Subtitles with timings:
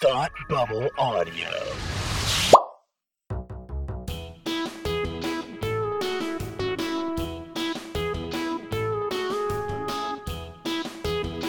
[0.00, 1.50] Thought Bubble Audio.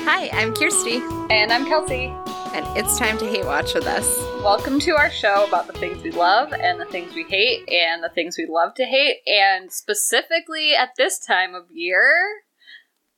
[0.07, 0.97] Hi, I'm Kirsty,
[1.29, 2.05] And I'm Kelsey.
[2.53, 4.05] and it's time to hate watch with us.
[4.43, 8.01] Welcome to our show about the things we love and the things we hate and
[8.01, 9.17] the things we love to hate.
[9.27, 12.13] And specifically at this time of year,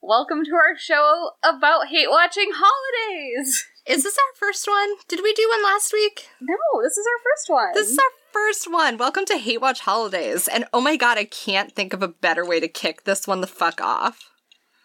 [0.02, 3.64] welcome to our show about hate watching holidays.
[3.88, 4.96] Is this our first one?
[5.08, 6.28] Did we do one last week?
[6.42, 7.74] No, this is our first one.
[7.74, 8.98] This is our first one.
[8.98, 10.50] Welcome to Hate Watch Holidays.
[10.50, 13.40] And oh my god, I can't think of a better way to kick this one
[13.40, 14.30] the fuck off.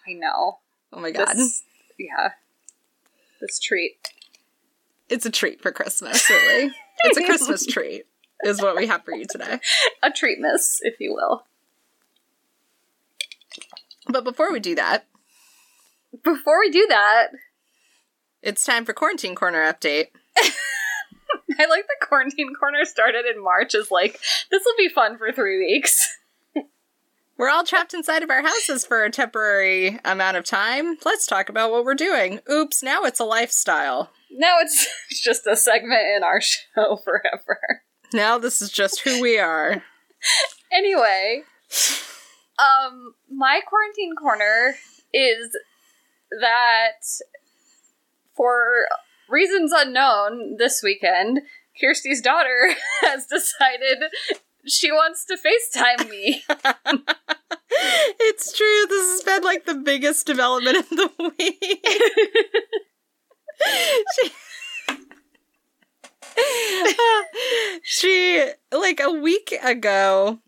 [0.07, 0.59] I know.
[0.93, 1.35] Oh my god.
[1.35, 1.65] This,
[1.99, 2.31] yeah.
[3.41, 4.13] This treat.
[5.09, 6.71] It's a treat for Christmas, really.
[7.03, 8.05] it's a Christmas treat,
[8.45, 9.59] is what we have for you today.
[10.05, 11.45] A treat miss, if you will.
[14.07, 15.07] But before we do that,
[16.23, 17.31] Before we do that,
[18.43, 20.09] it's time for Quarantine Corner update.
[21.59, 24.19] I like the quarantine corner started in March is like,
[24.51, 26.09] this will be fun for three weeks.
[27.37, 30.97] We're all trapped inside of our houses for a temporary amount of time.
[31.05, 32.41] Let's talk about what we're doing.
[32.51, 34.11] Oops, now it's a lifestyle.
[34.31, 37.83] Now it's just a segment in our show forever.
[38.13, 39.83] Now this is just who we are.
[40.71, 41.43] Anyway,
[42.59, 44.77] um, my quarantine corner
[45.13, 45.57] is
[46.41, 47.03] that
[48.43, 48.89] for
[49.29, 51.43] reasons unknown this weekend,
[51.81, 52.71] Kirsty's daughter
[53.03, 54.03] has decided
[54.67, 56.43] she wants to FaceTime me.
[58.19, 58.87] it's true.
[58.89, 61.63] This has been like the biggest development of the week.
[64.17, 64.33] she,
[66.37, 67.23] uh,
[67.85, 70.41] she, like a week ago,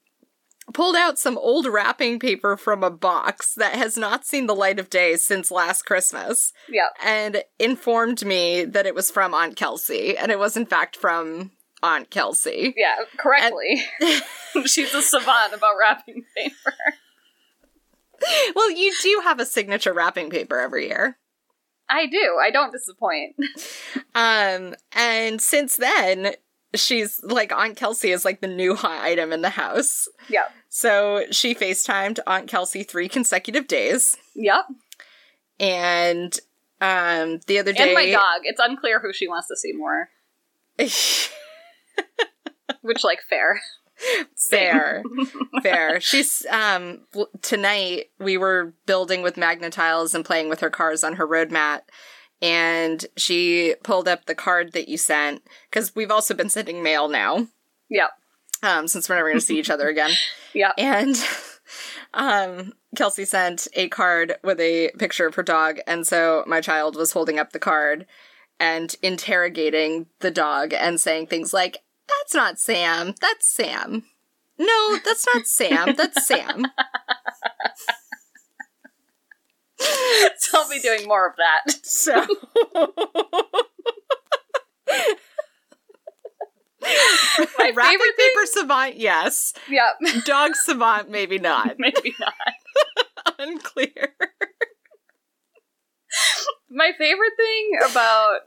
[0.75, 4.78] pulled out some old wrapping paper from a box that has not seen the light
[4.78, 6.91] of day since last Christmas yep.
[7.03, 11.53] and informed me that it was from Aunt Kelsey, and it was in fact from
[11.83, 12.75] Aunt Kelsey.
[12.77, 13.83] Yeah, correctly.
[14.66, 16.77] She's a savant about wrapping paper.
[18.54, 21.19] Well, you do have a signature wrapping paper every year.
[21.88, 22.38] I do.
[22.41, 23.37] I don't disappoint.
[24.15, 26.34] Um, and since then,
[26.75, 30.09] she's like Aunt Kelsey is like the new hot item in the house.
[30.28, 30.50] Yep.
[30.77, 34.17] So she FaceTimed Aunt Kelsey three consecutive days.
[34.35, 34.65] Yep.
[35.61, 36.37] And
[36.81, 38.41] um the other day And my dog.
[38.43, 40.09] It's unclear who she wants to see more.
[40.77, 41.31] Which,
[43.05, 43.61] like, fair.
[44.51, 45.05] fair.
[45.62, 46.01] fair.
[46.01, 47.03] She's um
[47.41, 51.89] tonight we were building with Magna-Tiles and playing with her cars on her road mat.
[52.43, 57.06] And she pulled up the card that you sent because we've also been sending mail
[57.06, 57.47] now.
[57.91, 58.11] Yep.
[58.64, 60.10] Um, since we're never going to see each other again.
[60.54, 60.72] yeah.
[60.78, 61.16] And
[62.14, 66.97] um, Kelsey sent a card with a picture of her dog, and so my child
[66.97, 68.06] was holding up the card
[68.58, 73.14] and interrogating the dog and saying things like, "That's not Sam.
[73.20, 74.04] That's Sam."
[74.56, 75.94] No, that's not Sam.
[75.96, 76.66] That's Sam.
[80.38, 81.84] so I'll be doing more of that.
[81.84, 82.25] So.
[87.59, 89.53] My Wrapping favorite thing- paper savant, yes.
[89.69, 90.25] Yep.
[90.25, 91.77] Dog savant, maybe not.
[91.78, 92.34] Maybe not.
[93.39, 94.15] Unclear.
[96.71, 98.41] My favorite thing about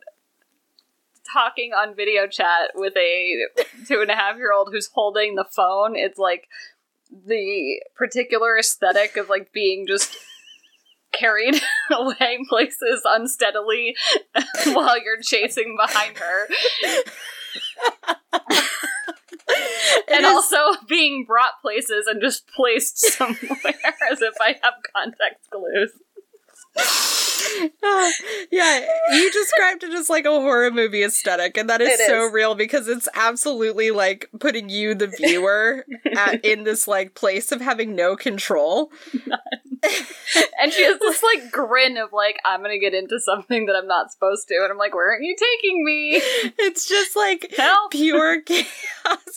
[1.34, 3.47] talking on video chat with a
[3.88, 6.47] two and a half year old who's holding the phone, it's like
[7.26, 10.16] the particular aesthetic of like being just
[11.14, 11.56] carried
[11.92, 13.96] away places unsteadily
[14.68, 16.47] while you're chasing behind her.
[20.09, 20.57] And is- also
[20.88, 23.35] being brought places and just placed somewhere
[24.12, 25.91] as if I have context clues.
[27.84, 28.12] Uh,
[28.51, 32.25] yeah, you described it as like a horror movie aesthetic, and that is It so
[32.25, 35.85] real because it's absolutely like putting you, the viewer,
[36.16, 38.91] at, in this like place of having no control.
[40.60, 43.88] And she has this like grin of like, I'm gonna get into something that I'm
[43.88, 44.56] not supposed to.
[44.56, 46.22] And I'm like, where are you taking me?
[46.60, 47.91] It's just like Help.
[47.91, 48.68] pure chaos,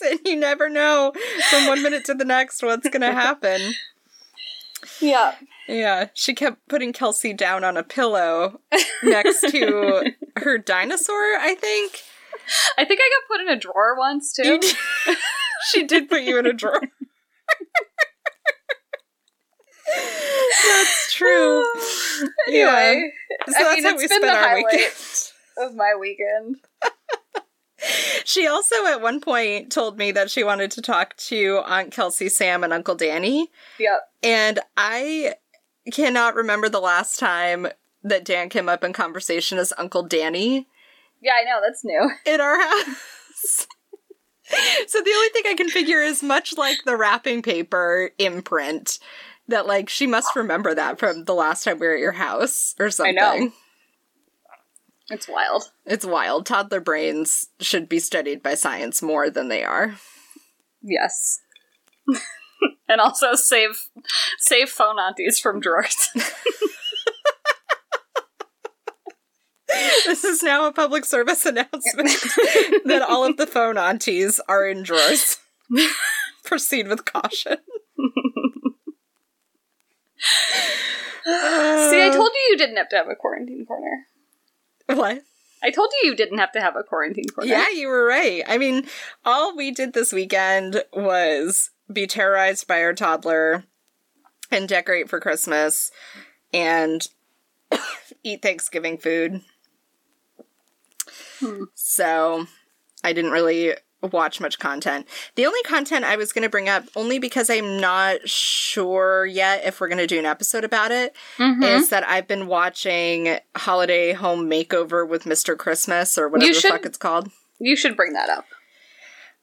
[0.03, 1.13] and you never know
[1.49, 3.73] from one minute to the next what's gonna happen.
[4.99, 5.35] Yeah.
[5.67, 8.59] Yeah, she kept putting Kelsey down on a pillow
[9.03, 11.99] next to her dinosaur, I think.
[12.77, 14.59] I think I got put in a drawer once too.
[15.71, 16.81] She did put you in a drawer.
[19.95, 21.63] That's true.
[22.47, 23.11] anyway,
[23.47, 24.65] So I that's mean, how it's we been spent the our highlight.
[24.71, 24.93] weekend.
[25.57, 26.55] of my weekend.
[28.25, 32.29] She also at one point told me that she wanted to talk to Aunt Kelsey,
[32.29, 33.49] Sam, and Uncle Danny.
[33.79, 33.99] Yep.
[34.21, 35.33] And I
[35.91, 37.67] cannot remember the last time
[38.03, 40.67] that Dan came up in conversation as Uncle Danny.
[41.21, 42.11] Yeah, I know, that's new.
[42.31, 43.67] in our house.
[44.87, 48.99] so the only thing I can figure is much like the wrapping paper imprint
[49.47, 52.75] that like she must remember that from the last time we were at your house
[52.79, 53.17] or something.
[53.17, 53.51] I know.
[55.09, 55.63] It's wild.
[55.85, 56.45] It's wild.
[56.45, 59.97] Toddler brains should be studied by science more than they are.
[60.81, 61.39] Yes.
[62.87, 63.89] and also save
[64.39, 66.09] save phone aunties from drawers.
[70.05, 72.09] This is now a public service announcement
[72.85, 75.37] that all of the phone aunties are in drawers.
[76.43, 77.57] Proceed with caution.
[81.23, 84.05] See, I told you you didn't have to have a quarantine corner.
[84.87, 85.21] What?
[85.63, 87.49] I told you you didn't have to have a quarantine corner.
[87.49, 88.43] Yeah, you were right.
[88.47, 88.87] I mean,
[89.23, 93.65] all we did this weekend was be terrorized by our toddler
[94.49, 95.91] and decorate for Christmas
[96.51, 97.07] and
[98.23, 99.41] eat Thanksgiving food.
[101.39, 101.63] Hmm.
[101.75, 102.47] So
[103.03, 105.07] I didn't really watch much content.
[105.35, 109.63] The only content I was going to bring up, only because I'm not sure yet
[109.65, 111.63] if we're going to do an episode about it, Mhm.
[111.63, 115.57] is that I've been watching Holiday Home Makeover with Mr.
[115.57, 117.29] Christmas or whatever the fuck it's called.
[117.59, 118.45] You should bring that up.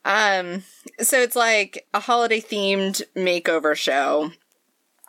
[0.05, 0.65] Um,
[1.01, 4.33] so it's like a holiday themed makeover show.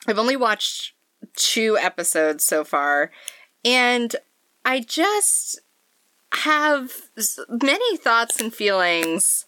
[0.07, 0.93] I've only watched
[1.35, 3.11] two episodes so far,
[3.63, 4.15] and
[4.65, 5.59] I just
[6.33, 6.91] have
[7.49, 9.45] many thoughts and feelings.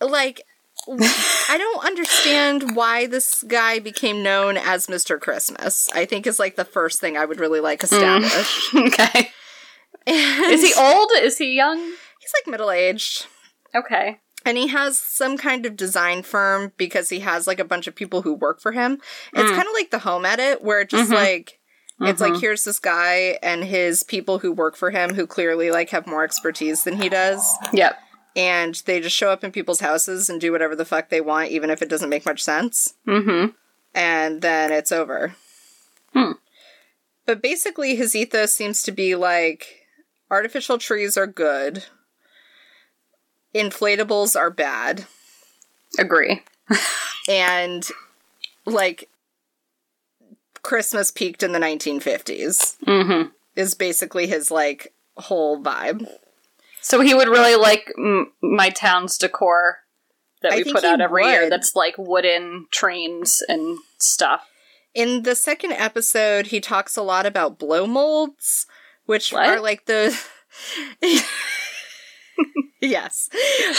[0.00, 0.42] Like,
[0.88, 5.20] I don't understand why this guy became known as Mr.
[5.20, 5.88] Christmas.
[5.94, 8.74] I think is like the first thing I would really like established.
[8.74, 9.30] okay.
[10.06, 11.10] Is he old?
[11.18, 11.78] Is he young?
[11.78, 13.26] He's like middle aged.
[13.74, 14.18] Okay.
[14.44, 17.96] And he has some kind of design firm because he has like a bunch of
[17.96, 19.00] people who work for him.
[19.32, 19.56] It's Mm.
[19.56, 21.14] kind of like the home edit where it just Mhm.
[21.14, 21.58] like
[22.00, 22.40] it's like Mhm.
[22.40, 26.24] here's this guy and his people who work for him who clearly like have more
[26.24, 27.98] expertise than he does Yep.
[28.36, 31.50] and they just show up in people's houses and do whatever the fuck they want
[31.50, 33.52] even if it doesn't make much sense Mm-hmm.
[33.94, 35.34] and then it's over.
[36.12, 36.32] Hmm.
[37.24, 39.86] But basically his ethos seems to be like
[40.30, 41.84] artificial trees are good.
[43.54, 45.06] Inflatables are bad.
[45.98, 46.42] Agree.
[47.28, 47.88] and
[48.66, 49.08] like
[50.66, 53.28] Christmas peaked in the 1950s Mm-hmm.
[53.54, 56.06] is basically his like whole vibe.
[56.82, 59.78] So he would really like m- my town's decor
[60.42, 61.48] that I we put out every year.
[61.48, 64.48] That's like wooden trains and stuff.
[64.94, 68.66] In the second episode, he talks a lot about blow molds,
[69.04, 69.46] which What?
[69.48, 70.16] are like the
[72.80, 73.28] yes,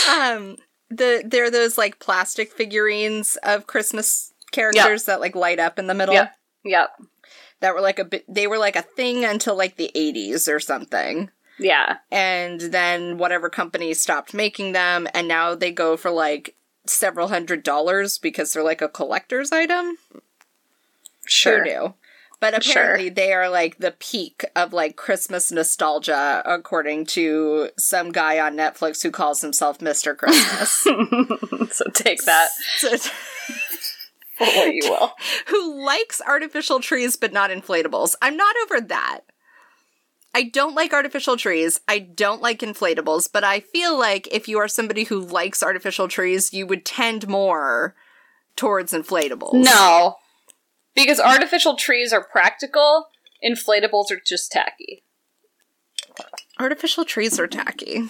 [0.09, 0.57] um,
[0.89, 5.93] the they're those like plastic figurines of Christmas characters that like light up in the
[5.93, 6.15] middle.
[6.15, 6.29] Yeah.
[6.63, 6.89] Yep.
[7.59, 8.25] That were like a bit.
[8.27, 11.29] They were like a thing until like the 80s or something.
[11.59, 11.97] Yeah.
[12.11, 16.55] and then whatever company stopped making them and now they go for like
[16.85, 19.97] several hundred dollars because they're like a collector's item
[21.25, 21.63] Sure.
[21.63, 21.95] knew
[22.39, 22.83] but Sure.
[22.83, 28.55] apparently they are like the peak of like christmas nostalgia according to some guy on
[28.55, 30.69] netflix who calls himself mr christmas
[31.75, 32.95] so take that So-
[34.37, 35.11] for what you will.
[35.47, 39.21] who likes artificial trees but not inflatables i'm not over that
[40.35, 41.79] I don't like artificial trees.
[41.87, 46.07] I don't like inflatables, but I feel like if you are somebody who likes artificial
[46.07, 47.95] trees, you would tend more
[48.55, 49.53] towards inflatables.
[49.53, 50.17] No.
[50.93, 53.07] Because artificial trees are practical,
[53.43, 55.03] inflatables are just tacky.
[56.59, 58.03] Artificial trees are tacky.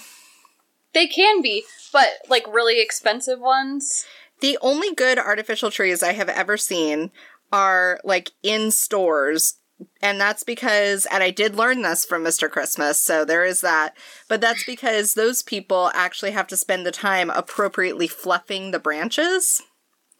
[0.93, 4.05] They can be, but like really expensive ones.
[4.41, 7.11] The only good artificial trees I have ever seen
[7.51, 9.55] are like in stores.
[10.01, 12.49] And that's because, and I did learn this from Mr.
[12.49, 13.95] Christmas, so there is that.
[14.27, 19.61] But that's because those people actually have to spend the time appropriately fluffing the branches.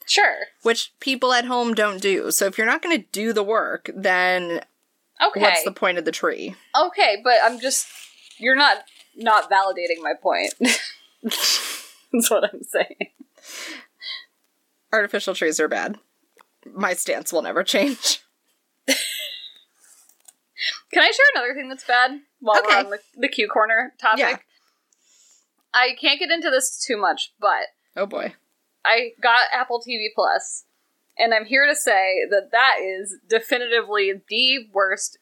[0.05, 0.45] Sure.
[0.61, 2.31] which people at home don't do.
[2.31, 4.61] So if you're not going to do the work, then
[5.21, 5.41] Okay.
[5.41, 6.55] what's the point of the tree?
[6.79, 7.87] okay, but I'm just
[8.39, 8.83] you're not
[9.17, 10.53] not validating my point.
[11.23, 13.09] That's what I'm saying.
[14.93, 15.97] Artificial trees are bad.
[16.73, 18.21] My stance will never change.
[20.91, 22.67] Can I share another thing that's bad while Okay.
[22.69, 24.19] we're on the, the Q corner topic?
[24.19, 24.37] Yeah.
[25.73, 28.33] I can't get into this too much, but Oh boy.
[28.85, 30.63] I got Apple TV Plus,
[31.17, 35.17] and I'm here to say that that is definitively the worst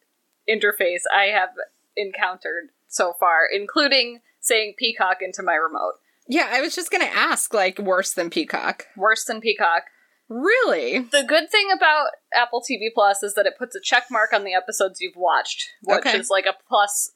[0.48, 1.50] interface I have
[1.98, 5.96] encountered so far, including saying Peacock into my remote.
[6.28, 8.88] Yeah, I was just going to ask, like, worse than Peacock.
[8.98, 9.84] Worse than Peacock.
[10.28, 11.00] Really?
[11.00, 14.44] The good thing about Apple TV Plus is that it puts a check mark on
[14.44, 16.18] the episodes you've watched, which Okay.
[16.18, 17.12] is like a plus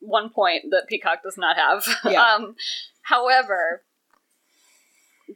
[0.00, 1.86] one point that Peacock does not have.
[2.04, 2.22] Yeah.
[2.22, 2.54] um,
[3.04, 3.82] however,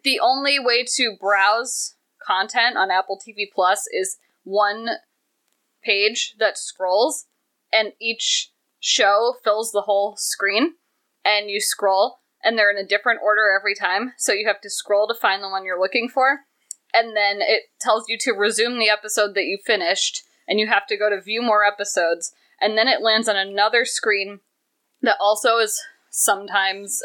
[0.05, 4.87] the only way to browse content on Apple TV Plus is one
[5.83, 7.25] page that scrolls,
[7.73, 8.51] and each
[8.81, 10.75] show fills the whole screen.
[11.25, 14.13] And you scroll, and they're in a different order every time.
[14.17, 16.41] So you have to scroll to find the one you're looking for.
[16.93, 20.87] And then it tells you to resume the episode that you finished, and you have
[20.89, 22.33] to go to view more episodes.
[22.61, 24.41] And then it lands on another screen
[25.03, 25.81] that also is
[26.11, 27.01] sometimes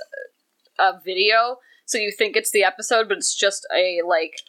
[0.80, 1.58] a video.
[1.86, 4.40] So you think it's the episode, but it's just a like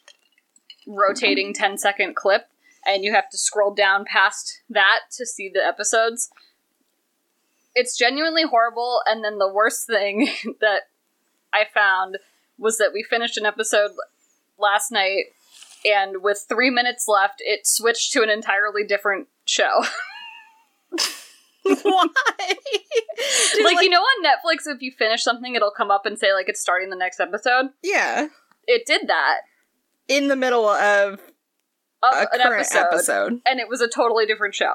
[0.87, 2.47] rotating 10 second clip.
[2.87, 6.31] And you have to scroll down past that to see the episodes
[7.77, 9.01] it's genuinely horrible.
[9.07, 10.29] And then the worst thing
[10.61, 10.89] that
[11.53, 12.19] I found
[12.59, 13.93] was that we finished an episode
[14.59, 15.27] last night,
[15.85, 19.85] and with three minutes left, it switched to an entirely different show.
[21.63, 22.07] Why?
[23.55, 26.33] Dude, like, you know, on Netflix, if you finish something, it'll come up and say
[26.33, 27.67] like it's starting the next episode.
[27.83, 28.29] yeah,
[28.67, 29.41] It did that
[30.09, 31.21] in the middle of
[32.03, 33.41] of a an current episode, episode.
[33.47, 34.75] and it was a totally different show.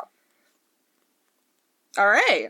[1.97, 2.49] All right.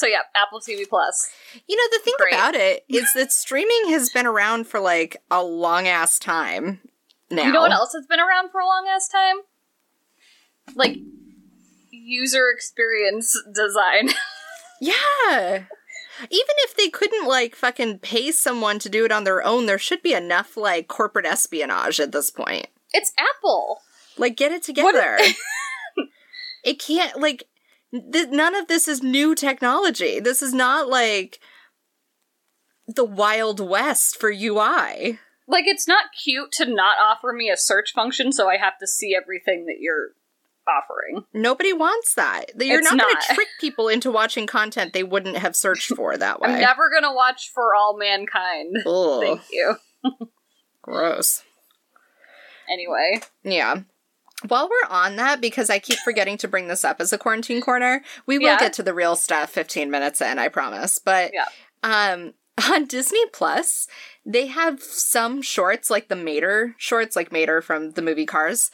[0.00, 1.28] So yeah, Apple TV Plus.
[1.68, 2.32] You know, the thing Great.
[2.32, 6.80] about it is that streaming has been around for like a long ass time
[7.30, 7.42] now.
[7.42, 9.36] You know what else has been around for a long ass time?
[10.74, 10.96] Like
[11.90, 14.10] user experience design.
[14.82, 15.64] Yeah.
[16.30, 19.76] Even if they couldn't like fucking pay someone to do it on their own, there
[19.78, 22.68] should be enough like corporate espionage at this point.
[22.94, 23.82] it's Apple.
[24.16, 25.18] Like, get it together.
[26.64, 27.44] it can't like
[27.92, 30.20] th- none of this is new technology.
[30.20, 31.40] This is not like
[32.86, 35.18] the Wild West for UI.
[35.46, 38.86] Like it's not cute to not offer me a search function so I have to
[38.86, 40.10] see everything that you're
[40.68, 41.24] offering.
[41.32, 42.46] Nobody wants that.
[42.58, 46.16] You're It's not, going to trick people into watching content they wouldn't have searched for
[46.16, 46.50] that way.
[46.50, 48.76] I'm never gonna watch For All Mankind.
[48.86, 49.76] Ugh, Thank you.
[50.82, 51.42] gross.
[52.70, 53.82] Anyway, Yeah.
[54.48, 57.60] While we're on that, because I keep forgetting to bring this up as a quarantine
[57.60, 58.58] corner, we will Yeah.
[58.58, 60.98] get to the real stuff 15 minutes in, I promise.
[60.98, 61.46] But Yeah.
[61.82, 62.34] um
[62.70, 63.86] on Disney Plus,
[64.24, 68.70] they have some shorts like the Mater shorts, like Mater from the movie Cars,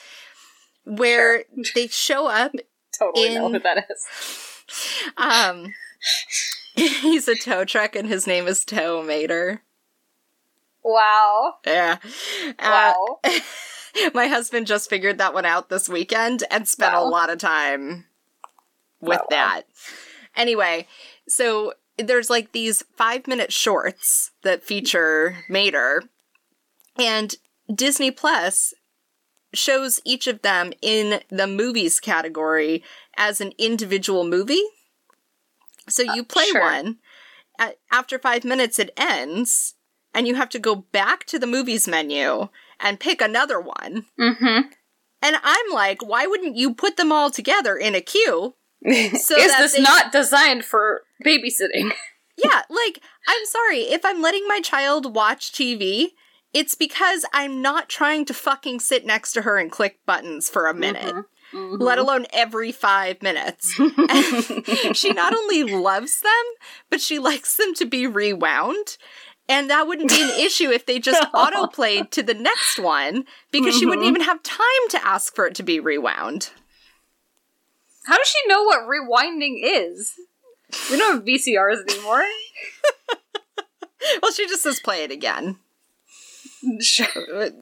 [0.84, 1.44] where
[1.74, 2.52] they show up
[2.98, 4.62] totally know In- who that is.
[5.16, 5.74] um
[6.74, 9.62] he's a tow truck and his name is Tow Mater.
[10.84, 11.54] Wow.
[11.66, 11.96] Yeah.
[12.58, 13.18] Uh, Wow.
[14.14, 18.06] my husband just figured that one out this weekend and spent a lot of time
[19.00, 19.26] with wow.
[19.30, 19.62] that.
[20.34, 20.86] Anyway,
[21.28, 26.02] so there's like these five minute shorts that feature Mater,
[26.98, 27.34] and
[27.72, 28.74] Disney Plus
[29.54, 32.82] shows each of them in the movies category
[33.16, 34.62] as an individual movie.
[35.88, 36.60] So you play Uh, sure.
[36.60, 36.98] one,
[37.90, 39.74] after five minutes, it ends,
[40.12, 42.48] and you have to go back to the movies menu
[42.80, 44.06] and pick another one.
[44.20, 44.68] Mm-hmm.
[45.22, 48.54] And I'm like, why wouldn't you put them all together in a queue?
[48.84, 51.92] So is this they- not designed for babysitting?
[52.38, 56.08] Yeah, like, I'm sorry, if I'm letting my child watch TV,
[56.52, 60.66] it's because I'm not trying to fucking sit next to her and click buttons for
[60.66, 61.14] a minute,
[61.54, 61.80] Mhm.
[61.80, 63.72] let alone every five minutes.
[64.92, 66.44] she not only loves them,
[66.90, 68.98] but she likes them to be rewound.
[69.48, 73.76] And that wouldn't be an issue if they just autoplayed to the next one because
[73.78, 74.10] she wouldn't Mhm.
[74.10, 76.50] even have time to ask for it to be rewound.
[78.06, 80.14] How does she know what rewinding is?
[80.90, 82.24] We don't have VCRs anymore.
[84.22, 85.58] Well, she just says play it again.
[86.80, 87.06] Sure.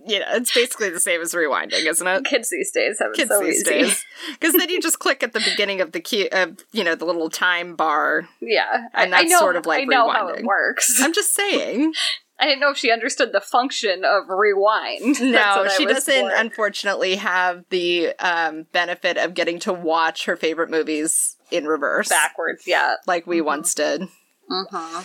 [0.06, 2.24] You know, it's basically the same as rewinding, isn't it?
[2.24, 3.64] Kids these days have it Kids so these easy.
[3.64, 6.94] days, because then you just click at the beginning of the key of you know
[6.94, 8.28] the little time bar.
[8.40, 10.44] Yeah, And I, I that's know, sort of like I know how it rewinding.
[10.46, 11.00] works.
[11.02, 11.92] I'm just saying.
[12.38, 15.20] I didn't know if she understood the function of rewind.
[15.20, 16.30] No, she doesn't.
[16.30, 16.34] for.
[16.36, 22.64] Unfortunately, have the um, benefit of getting to watch her favorite movies in reverse, backwards.
[22.66, 22.94] Yeah.
[23.06, 23.44] like we Mhm.
[23.44, 24.02] once did.
[24.50, 25.02] Mm-hmm.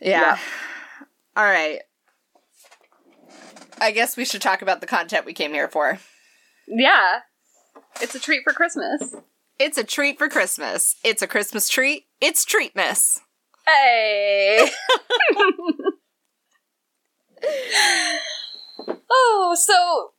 [0.00, 0.08] Yeah.
[0.20, 0.38] Yeah.
[1.36, 1.80] All right.
[3.80, 5.98] I guess we should talk about the content we came here for.
[6.66, 7.20] Yeah.
[8.00, 9.14] It's a treat for Christmas.
[9.58, 10.96] It's a treat for Christmas.
[11.02, 12.06] It's a Christmas treat.
[12.20, 13.20] It's Treatmas.
[13.66, 14.68] Hey.
[19.10, 20.12] oh, so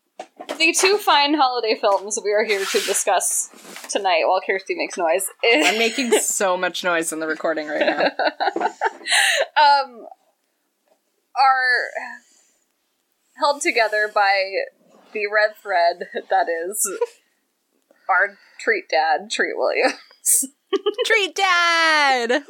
[0.58, 3.50] the two fine holiday films we are here to discuss
[3.90, 7.80] tonight while Kirsty makes noise is I'm making so much noise in the recording right
[7.80, 8.02] now.
[8.66, 10.06] um
[11.36, 11.90] are
[13.40, 14.52] held together by
[15.14, 16.88] the red thread that is
[18.10, 20.46] our treat dad, Treat Williams.
[21.06, 22.44] Treat Dad!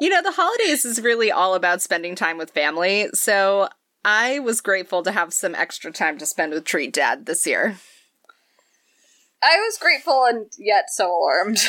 [0.00, 3.68] You know, the holidays is really all about spending time with family, so
[4.04, 7.76] I was grateful to have some extra time to spend with Treat Dad this year.
[9.42, 11.58] I was grateful and yet so alarmed.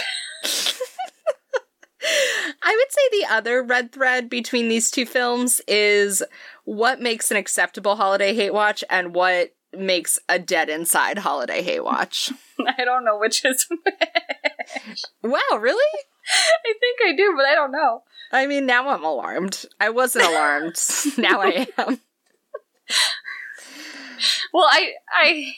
[2.64, 6.24] I would say the other red thread between these two films is
[6.66, 11.84] what makes an acceptable holiday hate watch and what makes a dead inside holiday hate
[11.84, 12.32] watch.
[12.78, 15.04] I don't know which is which.
[15.24, 16.00] wow, really?
[16.66, 18.04] I think I do, but I don't know.
[18.32, 19.66] I mean, now I'm alarmed.
[19.80, 20.76] I wasn't alarmed.
[21.18, 22.02] now I am.
[24.54, 25.54] Well, I I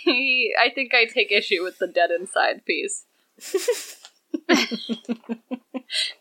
[0.61, 3.05] I think I take issue with the dead inside piece.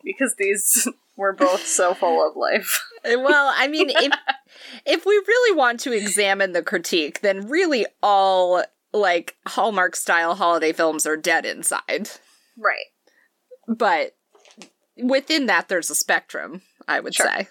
[0.05, 2.81] because these were both so full of life.
[3.05, 4.13] Uh, well, I mean, if
[4.87, 8.63] if we really want to examine the critique, then really all
[8.93, 12.11] like Hallmark style holiday films are dead inside.
[12.57, 12.87] Right.
[13.69, 14.17] But
[14.97, 17.27] within that there's a spectrum, I would Sure.
[17.27, 17.49] say.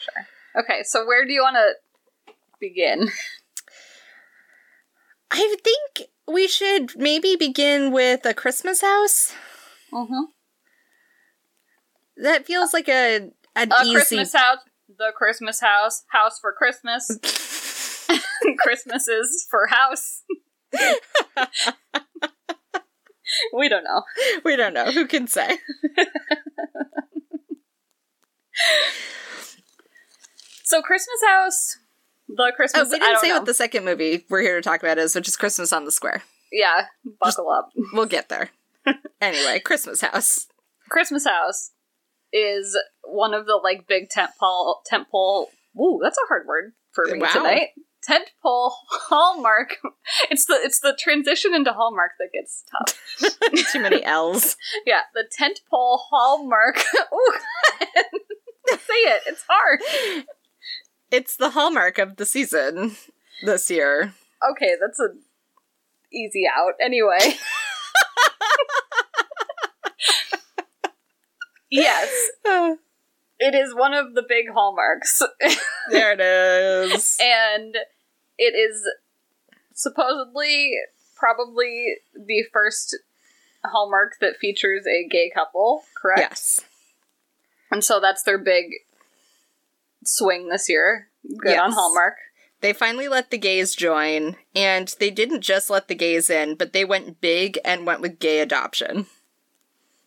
[0.00, 0.62] Sure.
[0.62, 3.08] Okay, so where do you want to begin?
[5.30, 9.32] I think we should maybe begin with a Christmas house.
[9.92, 10.24] Mm-hmm.
[12.22, 17.08] That feels like a an A easy Christmas house, the Christmas house, house for Christmas.
[18.58, 20.22] Christmases for house.
[23.52, 24.02] we don't know.
[24.44, 24.90] We don't know.
[24.90, 25.58] Who can say?
[30.64, 31.78] So Christmas house,
[32.28, 32.84] the Oh, Christmas.
[32.90, 33.36] we didn't don't say know.
[33.38, 35.90] what the second movie we're here to talk about is, which is Christmas on the
[35.90, 36.22] Square.
[36.52, 36.86] Yeah,
[37.20, 37.70] buckle up.
[37.92, 38.50] We'll get there.
[39.20, 40.46] Anyway, Christmas house.
[40.88, 41.70] Christmas house
[42.32, 45.46] is one of the like big tentpole tentpole.
[45.78, 47.28] Ooh, that's a hard word for me Wow.
[47.32, 47.68] tonight.
[48.08, 49.76] Tentpole Hallmark.
[50.30, 52.98] It's the it's the transition into Hallmark that gets tough.
[53.72, 54.56] Too many L's.
[54.86, 56.76] Yeah, the tentpole Hallmark.
[57.12, 57.32] Ooh,
[58.70, 59.22] say it.
[59.26, 59.80] It's hard.
[61.10, 62.96] It's the hallmark of the season
[63.44, 64.14] this year.
[64.52, 65.20] Okay, that's an
[66.12, 66.74] easy out.
[66.80, 67.18] Anyway.
[71.70, 72.10] yes,
[73.38, 75.22] it is one of the big hallmarks.
[75.90, 77.16] there it is.
[77.20, 77.76] and
[78.38, 78.82] it is
[79.74, 80.72] supposedly
[81.16, 82.96] probably the first
[83.64, 86.20] hallmark that features a gay couple, correct?
[86.20, 86.60] Yes.
[87.70, 88.72] And so that's their big
[90.04, 91.08] swing this year.
[91.38, 92.16] Good on Hallmark.
[92.60, 96.72] They finally let the gays join, and they didn't just let the gays in, but
[96.72, 99.06] they went big and went with gay adoption.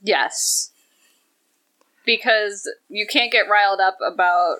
[0.01, 0.71] Yes.
[2.05, 4.57] Because you can't get riled up about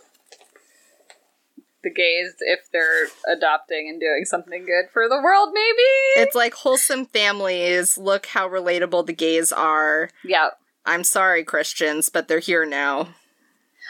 [1.84, 6.26] the gays if they're adopting and doing something good for the world, maybe?
[6.26, 7.98] It's like wholesome families.
[7.98, 10.10] Look how relatable the gays are.
[10.24, 10.50] yeah.
[10.86, 13.08] I'm sorry, Christians, but they're here now.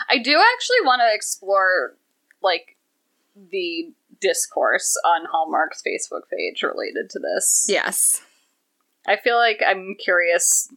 [0.10, 1.96] I do actually want to explore,
[2.44, 2.78] like,
[3.36, 7.66] the discourse on Hallmark's Facebook page related to this.
[7.68, 8.22] Yes.
[9.08, 10.72] I feel like I'm curious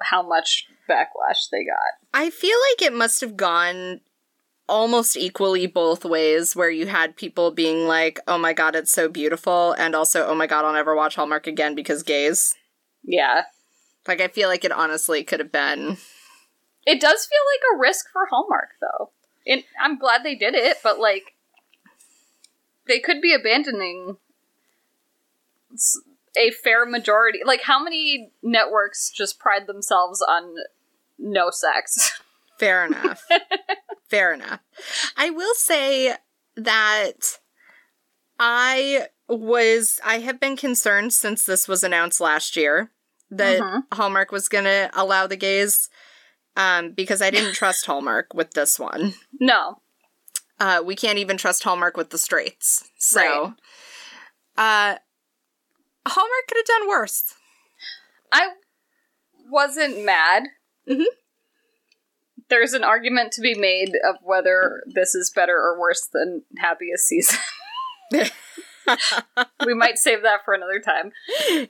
[0.00, 2.08] how much backlash they got.
[2.14, 4.00] I feel like it must have gone
[4.68, 9.08] almost equally both ways, where you had people being like, oh my god, it's so
[9.08, 12.54] beautiful, and also, oh my god, I'll never watch Hallmark again because gays.
[13.02, 13.42] Yeah.
[14.06, 15.98] Like, I feel like it honestly could have been.
[16.86, 19.10] It does feel like a risk for Hallmark, though.
[19.46, 21.34] And I'm glad they did it, but like,
[22.88, 24.16] they could be abandoning
[26.36, 27.40] a fair majority.
[27.44, 30.54] Like, how many networks just pride themselves on
[31.18, 32.20] no sex?
[32.58, 33.24] Fair enough.
[34.08, 34.60] Fair enough.
[35.16, 36.14] I will say
[36.56, 37.38] that
[38.38, 42.90] I was I have been concerned since this was announced last year
[43.30, 43.84] that Mhm.
[43.94, 45.88] Hallmark was going to allow the gays
[46.56, 49.14] um because I didn't trust Hallmark with this one.
[49.40, 49.80] No.
[50.60, 52.90] Uh we can't even trust Hallmark with the straights.
[52.98, 53.54] So
[54.56, 54.96] uh
[56.06, 57.22] Hallmark could have done worse.
[58.32, 58.48] I
[59.50, 60.44] wasn't mad.
[60.88, 61.04] Mhm.
[62.48, 67.06] There's an argument to be made of whether this is better or worse than Happiest
[67.06, 67.38] Season.
[69.64, 71.12] we might save that for another time.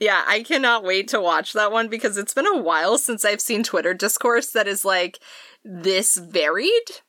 [0.01, 3.41] yeah, I cannot wait to watch that one because it's been a while since I've
[3.41, 5.21] seen Twitter discourse that is like
[5.65, 7.01] this varied.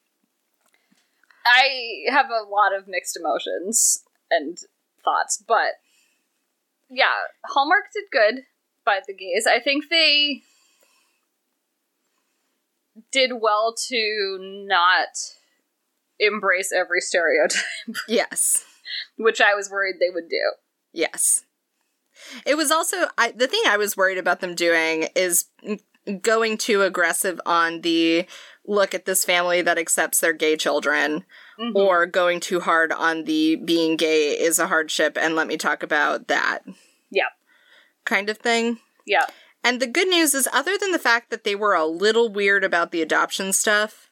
[1.46, 4.58] I have a lot of mixed emotions and
[5.04, 5.74] thoughts, but
[6.90, 7.14] yeah,
[7.46, 8.44] Hallmark did good
[8.86, 9.48] by the gays.
[9.48, 10.42] I think they
[13.12, 15.08] did well to not
[16.20, 17.64] embrace every stereotype,
[18.08, 18.66] Yes.
[19.18, 20.52] which I was worried they would do.
[20.92, 21.44] Yes.
[22.46, 25.46] It was also I, the thing I was worried about them doing is
[26.22, 28.26] going too aggressive on the
[28.66, 31.26] look at this family that accepts their gay children
[31.60, 31.76] Mhm.
[31.76, 35.84] or going too hard on the being gay is a hardship and let me talk
[35.84, 36.64] about that
[37.12, 37.30] Yeah.
[38.06, 38.80] kind of thing.
[39.06, 39.26] yeah.
[39.66, 42.64] And the good news is, other than the fact that they were a little weird
[42.66, 44.10] about the adoption stuff,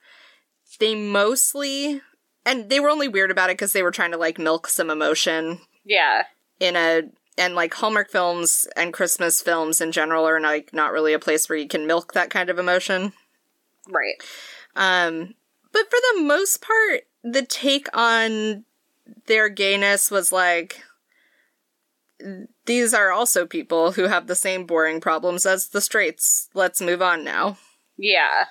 [0.80, 2.02] they mostly,
[2.46, 4.90] and they were only weird about it because they were trying to like milk some
[4.90, 6.24] emotion Yeah.
[6.60, 7.04] in a,
[7.38, 11.50] and like Hallmark films and Christmas films in general are like not really a place
[11.50, 13.12] where you can milk that kind of emotion.
[13.90, 14.16] Right.
[14.76, 15.36] Um,
[15.72, 18.66] but for the most part, the take on
[19.28, 20.82] their gayness was like,
[22.66, 26.50] these are also people who have the same boring problems as the straights.
[26.54, 27.58] Let's move on now.
[27.98, 28.46] Yeah.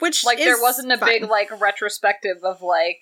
[0.00, 3.00] Which Like there wasn't a big like retrospective of like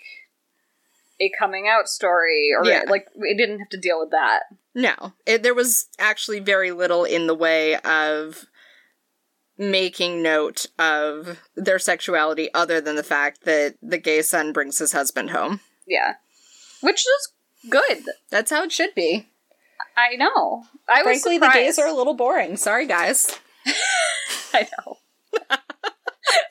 [1.20, 2.82] a coming out story or Yeah.
[2.88, 4.42] like it didn't have to deal with that.
[4.74, 5.12] no.
[5.26, 8.46] It, there was actually very little in the way of
[9.58, 14.92] making note of their sexuality, other than the fact that the gay son brings his
[14.92, 15.60] husband home.
[15.86, 16.14] Yeah.
[16.80, 17.32] Which is
[17.70, 18.04] good.
[18.30, 19.28] That's how it should be.
[19.96, 20.64] I know.
[20.88, 22.56] I was Frankly, the gays are a little boring.
[22.56, 23.36] Sorry, guys.
[24.54, 24.98] I know.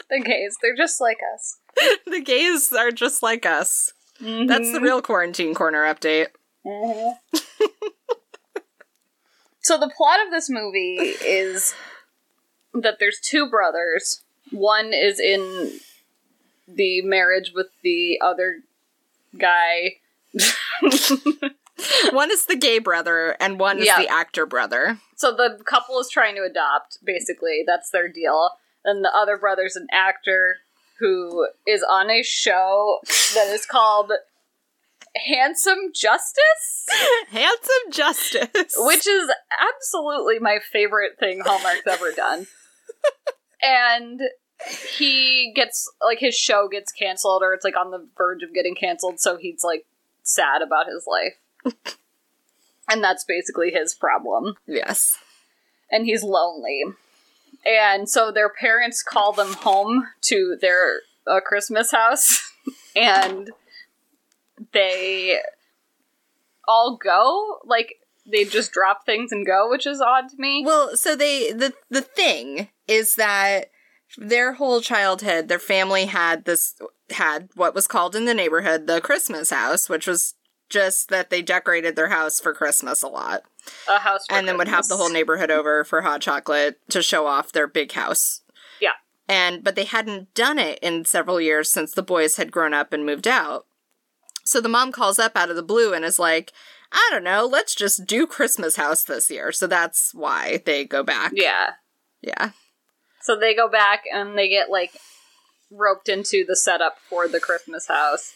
[0.10, 1.58] the gays, they're just like us.
[2.06, 3.94] the gays are just like us.
[4.20, 4.26] That's
[4.68, 4.74] Mm-hmm.
[4.74, 6.28] the real quarantine corner update.
[6.66, 7.14] Mhm.
[9.62, 11.74] so the plot of this movie is
[12.82, 14.24] that there's two brothers.
[14.52, 15.80] One is in
[16.68, 18.60] the marriage with the other
[19.38, 19.96] guy.
[22.12, 24.00] One is the gay brother, and one is Yeah.
[24.02, 24.98] the actor brother.
[25.16, 27.64] So the couple is trying to adopt, basically.
[27.68, 28.52] That's their deal.
[28.84, 30.58] And the other brother's an actor
[31.00, 33.00] who is on a show
[33.36, 34.12] that is called
[35.28, 36.88] Handsome Justice,
[37.30, 38.74] Handsome Justice.
[38.78, 42.48] which is absolutely my favorite thing Hallmark's ever done.
[43.62, 44.22] And
[44.90, 48.76] he gets, like, his show gets canceled, or it's, like, on the verge of getting
[48.76, 49.86] canceled, so he's, like,
[50.24, 51.38] sad about his life.
[52.90, 55.18] and that's basically his problem yes.
[55.92, 56.84] and he's lonely.
[57.66, 62.54] And so their parents call them home to their uh, Christmas house,
[62.96, 63.52] and
[64.72, 65.40] they
[66.68, 67.60] all go.
[67.66, 67.96] Like
[68.32, 70.64] they just drop things and go, which is odd to me.
[70.66, 73.72] Well, so they the the thing is that
[74.18, 76.76] their whole childhood, their family had this
[77.12, 80.36] had what was called in the neighborhood the Christmas house, which was
[80.70, 83.44] just that they decorated their house for Christmas a lot.
[83.90, 87.02] A house, for and then would have the whole neighborhood over for hot chocolate to
[87.02, 88.42] show off their big house.
[88.80, 88.94] Yeah.
[89.28, 92.94] And but they hadn't done it in several years since the boys had grown up
[92.94, 93.66] and moved out.
[94.44, 96.54] So the mom calls up out of the blue and is like,
[96.92, 101.04] "I don't know, let's just do Christmas house this year." So that's why they go
[101.04, 101.32] back.
[101.36, 101.74] Yeah.
[102.22, 102.52] Yeah.
[103.22, 104.92] So they go back and they get like
[105.72, 108.34] roped into the setup for the Christmas house.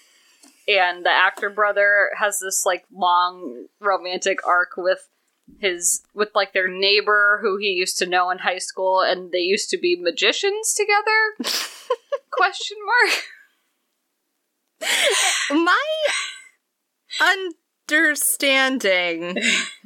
[0.67, 5.07] And the actor brother has this like long romantic arc with
[5.59, 9.39] his with like their neighbor who he used to know in high school and they
[9.39, 11.35] used to be magicians together.
[12.31, 13.23] Question mark.
[15.65, 16.07] My
[17.91, 19.37] understanding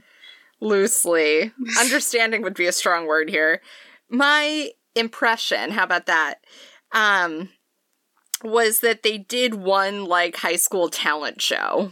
[0.61, 3.61] loosely, understanding would be a strong word here.
[4.09, 6.35] My impression, how about that?
[6.91, 7.49] Um
[8.43, 11.91] was that they did one like high school talent show.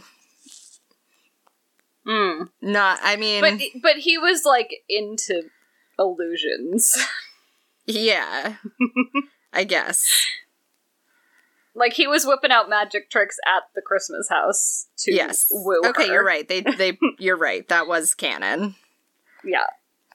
[2.06, 2.48] Mm.
[2.62, 5.42] Not I mean But but he was like into
[5.98, 6.96] illusions.
[7.86, 8.56] yeah.
[9.52, 10.08] I guess.
[11.74, 15.46] Like he was whipping out magic tricks at the Christmas house to Yes.
[15.50, 16.12] woo Okay, her.
[16.14, 16.46] you're right.
[16.48, 17.66] They they you're right.
[17.68, 18.74] That was canon.
[19.44, 19.66] Yeah.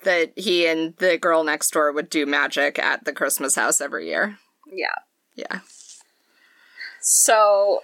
[0.04, 4.08] That he and the girl next door would do magic at the Christmas house every
[4.08, 4.38] year.
[4.72, 4.96] Yeah.
[5.36, 5.60] Yeah.
[7.02, 7.82] So,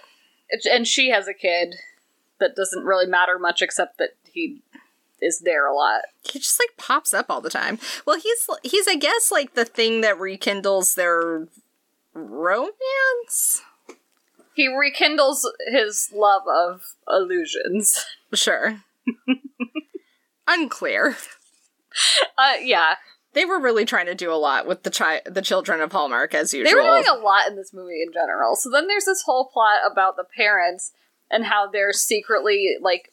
[0.70, 1.76] and she has a kid
[2.38, 4.62] that doesn't really matter much except that he
[5.20, 6.02] is there a lot.
[6.22, 7.78] he just like pops up all the time.
[8.06, 11.48] Well, he's he's I guess like the thing that rekindles their
[12.16, 13.62] romance.
[14.54, 18.06] He rekindles his love of illusions.
[18.34, 18.80] Sure.
[20.48, 21.16] Unclear.
[22.38, 22.94] Uh, yeah,
[23.32, 26.34] They were really trying to do a lot with the chi- the children of Hallmark
[26.34, 26.70] as usual.
[26.70, 28.54] they were doing a lot in this movie in general.
[28.56, 30.92] So then there's this whole plot about the parents
[31.30, 33.12] and how they're secretly like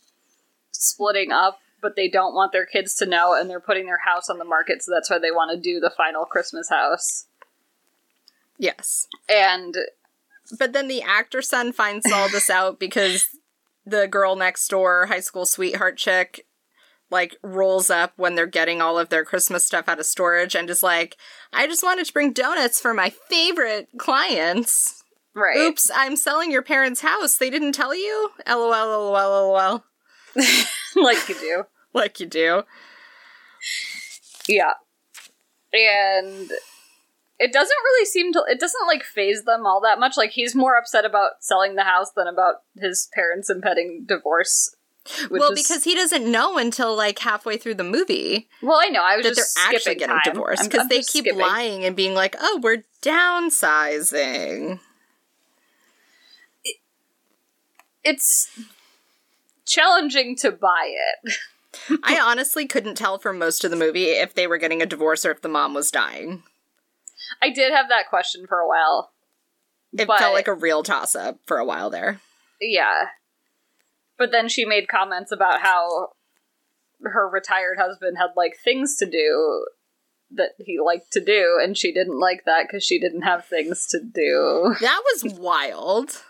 [0.72, 4.30] splitting up, but they don't want their kids to know, and they're putting their house
[4.30, 4.84] on the market.
[4.84, 7.26] So that's why they want to do the final Christmas house.
[8.58, 9.08] Yes.
[9.30, 9.76] And
[10.58, 13.28] But then the actor son finds all this out because
[13.86, 16.46] the girl next door, high school sweetheart chick,
[17.10, 20.70] like rolls up when they're getting all of their Christmas stuff out of storage and
[20.70, 21.18] is like,
[21.52, 25.04] I just wanted to bring donuts for my favorite clients.
[25.36, 25.58] Right.
[25.58, 27.38] Oops, I'm selling your parents' house.
[27.38, 28.32] They didn't tell you?
[28.48, 29.12] LOL, LOL,
[29.52, 29.84] LOL.
[30.96, 31.64] like you do.
[31.96, 32.64] Like you do.
[34.48, 34.74] Yeah.
[35.72, 36.50] And
[37.40, 40.18] it doesn't really seem to it doesn't like faze them all that much.
[40.18, 44.76] Like he's more upset about selling the house than about his parents impending divorce.
[45.30, 49.04] well, is- because he doesn't know until like halfway through the movie well, I know
[49.04, 50.34] I was that they're just actually getting time.
[50.34, 51.38] divorced because they keep skipping.
[51.40, 54.80] lying and being like, "Oh, we're downsizing."
[58.04, 58.50] It's
[59.66, 60.94] challenging to buy
[61.26, 61.34] it.
[62.04, 65.26] I honestly couldn't tell for most of the movie if they were getting a divorce
[65.26, 66.44] or if the mom was dying.
[67.42, 69.12] I did have that question for a while.
[69.98, 72.20] It But- felt like a real toss up for a while there.
[72.60, 73.10] Yeah.
[74.18, 76.14] But then she made comments about how
[77.04, 79.66] her retired husband had like things to do
[80.36, 83.86] that he liked to do and she didn't like that cuz she didn't have things
[83.88, 84.76] to do.
[84.80, 86.22] That was wild.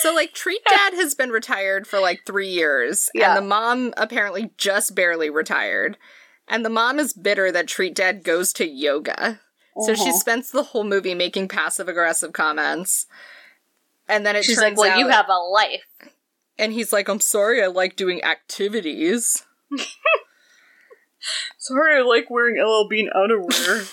[0.00, 3.30] so like Treat Dad has been retired for like 3 years Yeah.
[3.30, 5.96] and the mom apparently just barely retired.
[6.46, 9.40] And the mom is bitter that Treat Dad goes to yoga.
[9.82, 10.18] So she Uh-huh.
[10.18, 13.06] spends the whole movie making passive aggressive comments.
[14.08, 15.84] And then it She's turns like, "Well, out you have a life."
[16.58, 19.44] and he's like, "I'm sorry, I like doing activities."
[21.58, 23.84] Sorry, I like wearing LL Bean underwear.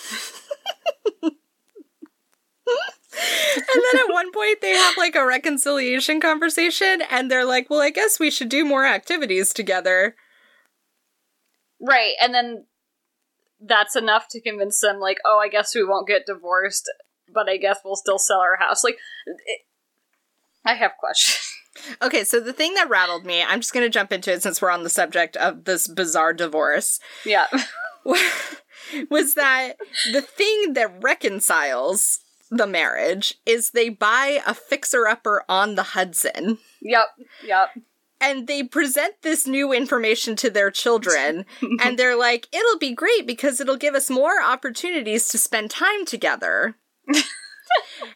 [3.54, 7.80] And then at one point they have like a reconciliation conversation and they're like, "Well,
[7.80, 10.14] I guess we should do more activities together."
[11.80, 12.66] right, and then
[13.60, 16.90] that's enough to convince them like, "Oh, I guess we won't get divorced,
[17.32, 19.62] but I guess we'll still sell our house." Like it,
[20.64, 21.44] I have questions.
[22.02, 24.60] Okay, so the thing that rattled me, I'm just going to jump into it since
[24.60, 27.46] we're on the subject of this bizarre divorce, yeah.
[28.04, 29.74] was that
[30.12, 32.18] the thing that reconciles
[32.50, 36.58] the marriage is they buy a fixer-upper on the Hudson.
[36.82, 37.08] yep.
[37.44, 37.68] Yep.
[38.20, 41.44] And they present this new information to their children
[41.82, 46.04] and they're like it'll be great because it'll give us more opportunities to spend time
[46.04, 46.76] together
[47.08, 47.16] and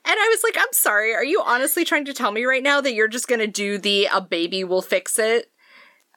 [0.06, 2.94] i was like i'm sorry are you honestly trying to tell me right now that
[2.94, 5.46] you're just going to do the a baby will fix it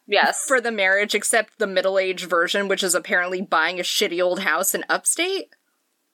[0.08, 0.46] Yes.
[0.48, 4.76] for the marriage except the middle-aged version which is apparently buying a shitty old house
[4.76, 5.46] in upstate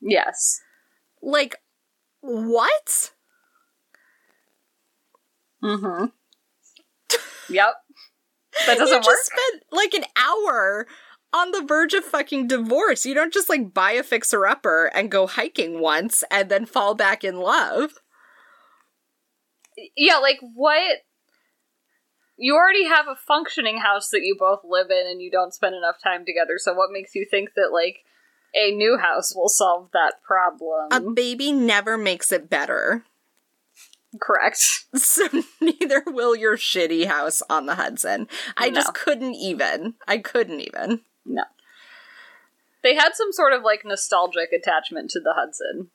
[0.01, 0.62] yes.
[1.21, 1.55] like
[2.21, 3.12] what
[5.63, 6.05] Mm-hmm.
[7.52, 7.76] Yep.
[8.66, 9.18] That you doesn't just work.
[9.50, 10.88] spent like an hour
[11.34, 13.06] on the verge of fucking divorce.
[13.06, 16.96] You don't just like buy a fixer upper and go hiking once and then fall
[16.96, 17.94] back in love.
[19.96, 21.00] Yeah, like what?
[22.38, 25.76] You already have a functioning house that you both live in, and you don't spend
[25.76, 26.56] enough time together.
[26.58, 28.00] So, what makes you think that like
[28.56, 30.88] a new house will solve that problem?
[30.92, 33.06] A baby never makes it better.
[34.19, 34.60] Correct.
[34.95, 35.28] So
[35.62, 38.28] neither will your shitty house on the Hudson.
[38.58, 38.76] I No.
[38.76, 39.93] just couldn't even.
[40.06, 41.02] I couldn't even.
[41.26, 41.43] No.
[42.84, 45.91] They had some sort of like nostalgic attachment to the Hudson.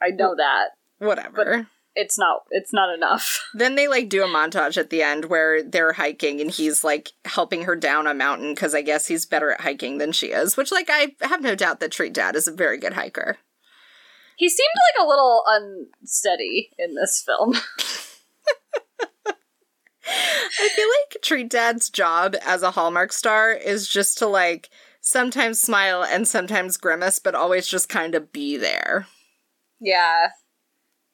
[0.00, 0.70] I know that.
[0.98, 1.66] Whatever.
[1.96, 2.42] It's not.
[2.50, 3.44] It's not enough.
[3.54, 7.10] then they like do a montage at the end where they're hiking and he's like
[7.24, 10.56] helping her down a mountain because I guess he's better at hiking than she is.
[10.56, 13.38] Which, like, I have no doubt that Treat Dad is a very good hiker.
[14.40, 17.52] He seemed like a little unsteady in this film.
[20.06, 24.70] I feel like Treat Dad's job as a Hallmark star is just to like
[25.02, 29.06] sometimes smile and sometimes grimace, but always just kind of be there.
[29.78, 30.30] yeah.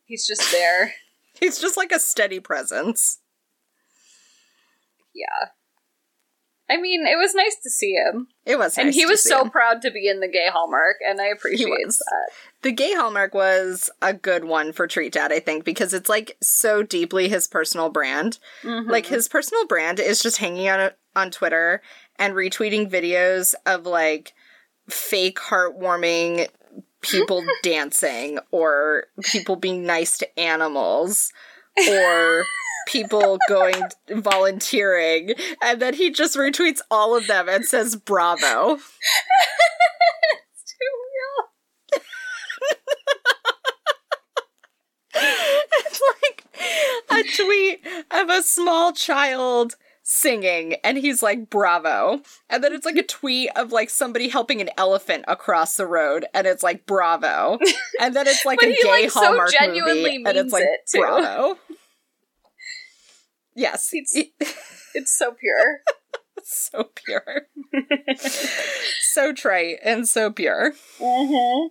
[0.04, 0.94] He's just there.
[1.40, 3.18] He's just like a steady presence.
[5.12, 5.48] Yeah.
[6.68, 8.28] I mean, it was nice to see him.
[8.44, 9.50] It was, and nice he was so him.
[9.50, 12.28] proud to be in the gay hallmark and i appreciate that
[12.66, 16.36] the gay Hallmark was a good one for Treat Dad, I think, because it's like
[16.42, 18.40] so deeply his personal brand.
[18.62, 18.90] Mhm.
[18.90, 21.80] Like his personal brand is just hanging out on Twitter
[22.16, 24.32] and retweeting videos of like
[24.88, 26.48] fake heartwarming
[27.02, 31.32] people dancing or people being nice to animals
[31.88, 32.44] or
[32.86, 38.74] people going volunteering and then he just retweets all of them and says bravo.
[38.74, 42.00] it's too real
[45.72, 46.44] it's like
[47.10, 47.80] a tweet
[48.12, 49.74] of a small child
[50.08, 54.60] singing and he's like bravo and then it's like a tweet of like somebody helping
[54.60, 57.58] an elephant across the road and it's like bravo
[58.00, 60.62] and then it's like a he, gay like, so hallmark genuinely movie and it's like
[60.62, 61.58] it, bravo
[63.56, 64.54] yes It's-
[64.94, 65.80] it's so pure
[66.44, 67.48] so pure.
[69.00, 70.72] so trite and so pure.
[71.00, 71.68] Mm-hmm.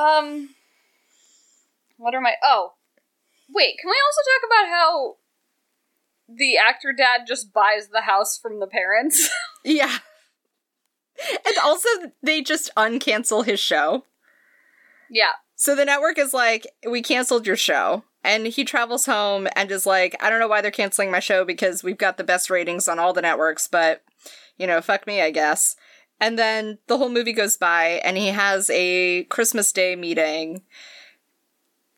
[0.00, 0.50] Um,
[1.96, 2.34] what are my?
[2.42, 2.72] Oh,
[3.52, 3.76] wait.
[3.80, 5.16] Can we also talk about how
[6.28, 9.28] the actor dad just buys the house from the parents?
[9.64, 9.98] Yeah.
[11.20, 11.88] And also,
[12.22, 14.04] they just uncancel his show.
[15.10, 15.32] yeah.
[15.56, 18.04] So the network is like, we canceled your show.
[18.22, 21.44] And he travels home and is like, I don't know why they're canceling my show
[21.44, 24.04] because we've got the best ratings on all the networks, but,
[24.56, 25.74] you know, fuck me, I guess.
[26.20, 30.62] And then the whole movie goes by and he has a Christmas Day meeting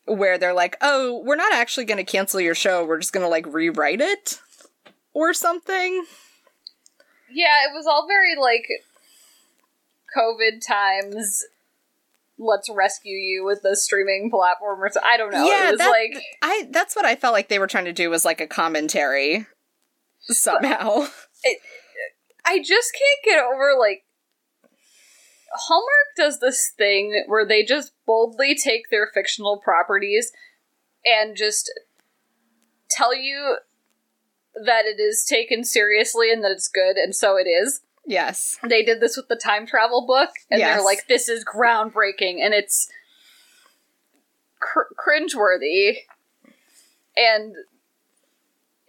[0.06, 2.84] where they're like, oh, we're not actually going to cancel your show.
[2.84, 4.40] We're just going to like rewrite it
[5.12, 6.04] or something.
[7.32, 8.66] Yeah, it was all very like
[10.16, 11.44] COVID times.
[12.38, 15.44] Let's rescue you with the streaming platform, or so, I don't know.
[15.44, 17.92] Yeah, it was that- like I that's what I felt like they were trying to
[17.92, 19.46] do was like a commentary
[20.22, 21.06] somehow.
[22.44, 24.04] I just can't get over like
[25.52, 30.32] Hallmark does this thing where they just boldly take their fictional properties
[31.04, 31.70] and just
[32.88, 33.56] tell you
[34.54, 37.80] that it is taken seriously and that it's good, and so it is.
[38.06, 38.58] yes.
[38.68, 42.52] They did this with the time travel book, and they're like, "This is groundbreaking," and
[42.54, 42.88] it's
[44.58, 45.98] cr- cringeworthy,
[47.16, 47.54] and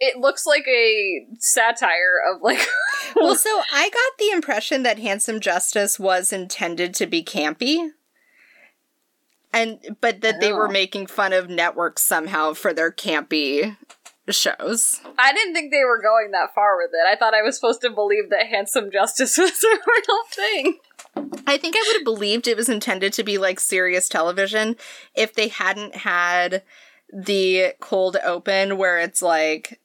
[0.00, 2.58] it looks like a satire of like
[3.22, 7.90] Well, so I got the impression that Handsome Justice was intended to be campy.
[9.54, 10.72] And but that they were Oh.
[10.72, 13.76] making fun of networks somehow for their campy
[14.30, 15.00] shows.
[15.18, 17.06] I didn't think they were going that far with it.
[17.06, 20.78] I thought I was supposed to believe that handsome justice was a real thing.
[21.46, 24.76] I think I would have believed it was intended to be like serious television
[25.14, 26.62] if they hadn't had
[27.12, 29.80] the cold open where it's like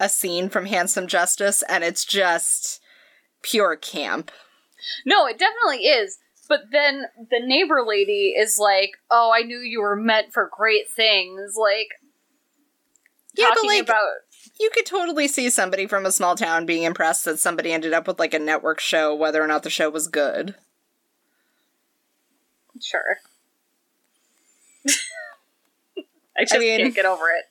[0.00, 2.80] a scene from Handsome Justice and it's just
[3.42, 4.32] pure camp.
[5.06, 6.18] No, it definitely is.
[6.48, 10.90] But then the neighbor lady is like, "Oh, I knew you were meant for great
[10.90, 11.90] things." Like,
[13.34, 14.08] Yeah, but like about
[14.58, 18.08] you could totally see somebody from a small town being impressed that somebody ended up
[18.08, 20.56] with like a network show, whether or not the show was good.
[22.82, 23.18] sure.
[26.36, 27.44] I just mean- can't get over it.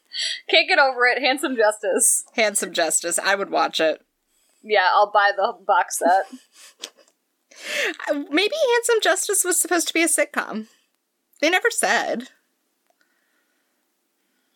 [0.50, 1.22] Can't get over it.
[1.22, 2.24] Handsome justice.
[2.34, 4.04] Handsome Justice, I would watch it.
[4.62, 6.92] Yeah, I'll buy the box set.
[8.30, 10.68] Maybe Handsome Justice was supposed to be a sitcom.
[11.42, 12.30] They never said.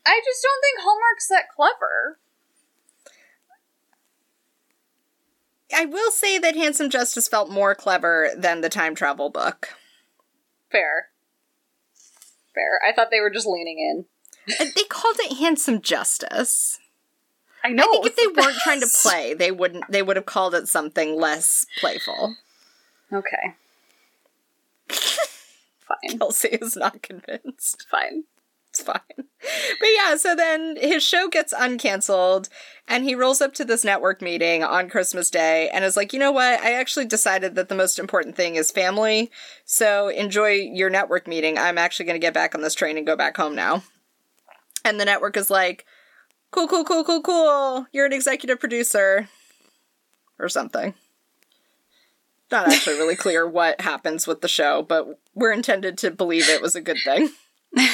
[0.06, 2.20] I just don't think Hallmark's that clever.
[5.74, 9.70] I will say that Handsome Justice felt more clever than the time travel book.
[10.72, 11.10] Fair.
[12.54, 12.80] Fair.
[12.88, 14.06] I thought they were just leaning in.
[14.60, 16.80] And they called it Handsome Justice.
[17.64, 17.84] I know.
[17.84, 19.86] I think if they the weren't trying to play, they wouldn't.
[19.90, 22.36] They would have called it something less playful.
[23.12, 23.56] Okay.
[24.90, 26.18] Fine.
[26.18, 27.88] Kelsey is not convinced.
[27.90, 28.26] Fine.
[28.70, 29.00] It's fine.
[29.18, 32.50] But yeah, so then his show gets uncanceled,
[32.88, 36.18] and he rolls up to this network meeting on Christmas Day and is like, you
[36.18, 36.60] know what?
[36.60, 39.30] I actually decided that the most important thing is family.
[39.64, 41.60] So enjoy your network meeting.
[41.60, 43.84] I'm actually going to get back on this train and go back home now.
[44.86, 45.86] And the network is like,
[46.52, 47.88] cool, cool, cool, cool, cool.
[47.92, 49.30] You're an executive producer.
[50.40, 50.94] Or something.
[52.52, 56.62] Not actually really clear what happens with the show, but we're intended to believe it
[56.62, 57.30] was a good thing.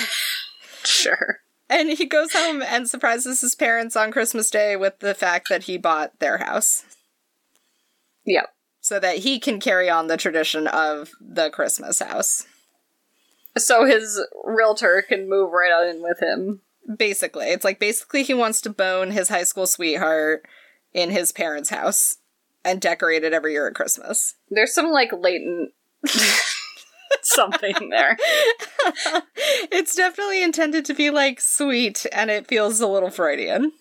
[0.84, 1.39] Sure.
[1.69, 5.63] And he goes home and surprises his parents on Christmas Day with the fact that
[5.63, 6.84] he bought their house
[8.25, 8.47] Yep.
[8.82, 12.47] so that he can carry on the tradition of the Christmas house.
[13.58, 16.62] So his realtor can move right on in with him.
[16.95, 20.45] Basically, it's like basically he wants to bone his high school sweetheart
[20.93, 22.17] in his parents' house
[22.65, 24.36] and decorate it every year at Christmas.
[24.49, 25.71] There's some like latent
[27.21, 28.17] something there.
[29.71, 33.71] it's definitely intended to be like sweet and it feels a little Freudian.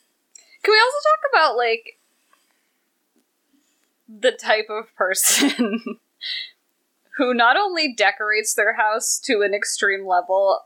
[0.63, 1.99] Can we also talk about like
[4.09, 5.81] the type of person
[7.17, 10.61] who not only decorates their house to an extreme level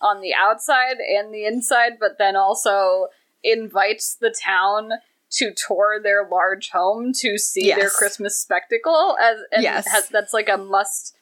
[0.00, 3.08] on the outside and the inside, but then also
[3.42, 4.92] invites the town
[5.30, 9.86] to tour their large home to see their Christmas spectacle as and Yes.
[9.88, 11.14] has, that's like a must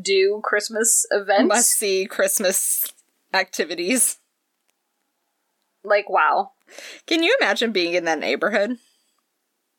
[0.00, 1.48] do Christmas event.
[1.48, 2.92] Must see Christmas
[3.34, 4.18] activities.
[5.84, 6.52] Like wow.
[7.06, 8.78] Can you imagine being in that neighborhood?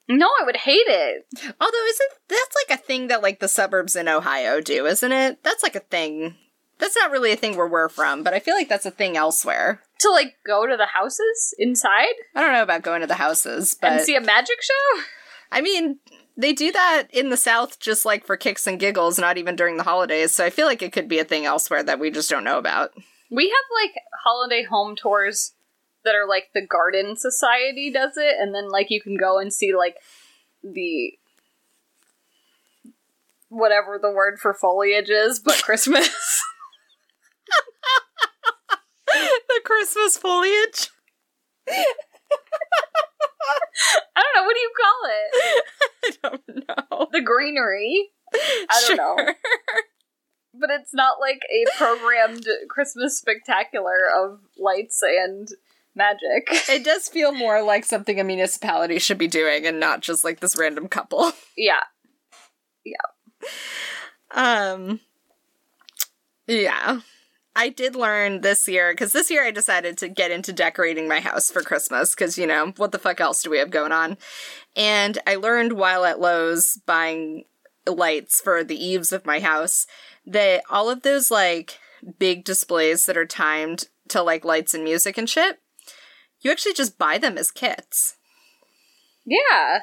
[0.09, 1.25] No, I would hate it.
[1.61, 5.41] Although isn't that's like a thing that like the suburbs in Ohio do, isn't it?
[5.43, 6.35] That's like a thing.
[6.83, 9.15] That's not really a thing where we're from, but I feel like that's a thing
[9.15, 9.81] elsewhere.
[9.99, 13.73] to like go to the houses inside I don't know about going to the houses,
[13.79, 15.01] but and see a magic show?
[15.49, 15.99] I mean,
[16.35, 19.77] they do that in the South just like for kicks and giggles, not even during
[19.77, 20.33] the holidays.
[20.33, 22.57] So I feel like it could be a thing elsewhere that we just don't know
[22.57, 22.91] about.
[23.31, 25.53] We have like holiday home tours
[26.03, 29.53] that are like the Garden Society does it, and then like you can go and
[29.53, 29.95] see like
[30.61, 31.13] the
[33.47, 36.42] whatever the word for foliage is, but Christmas.
[39.47, 40.89] The Christmas foliage.
[41.67, 41.85] I
[44.15, 45.63] don't know what do you call it.
[46.05, 47.07] I don't know.
[47.11, 48.09] The greenery.
[48.33, 49.15] I don't know.
[50.55, 55.47] But it's not like a programmed Christmas spectacular of lights and
[55.95, 56.47] magic.
[56.69, 60.39] It does feel more like something a municipality should be doing and not just like
[60.39, 61.31] this random couple.
[61.57, 61.81] Yeah.
[62.85, 62.93] Yeah.
[64.31, 64.99] Um
[66.47, 67.01] Yeah.
[67.55, 71.19] I did learn this year cuz this year I decided to get into decorating my
[71.19, 74.17] house for Christmas cuz you know, what the fuck else do we have going on?
[74.75, 77.45] And I learned while at Lowe's buying
[77.85, 79.85] lights for the eaves of my house
[80.25, 81.79] that all of those like
[82.19, 85.59] big displays that are timed to like lights and music and shit,
[86.41, 88.17] you actually just buy them as kits.
[89.25, 89.79] Yeah.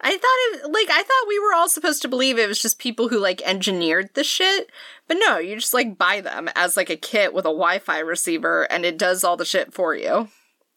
[0.00, 2.78] I thought it like I thought we were all supposed to believe it was just
[2.78, 4.68] people who like engineered the shit,
[5.08, 8.64] but no, you just like buy them as like a kit with a Wi-Fi receiver,
[8.64, 10.28] and it does all the shit for you.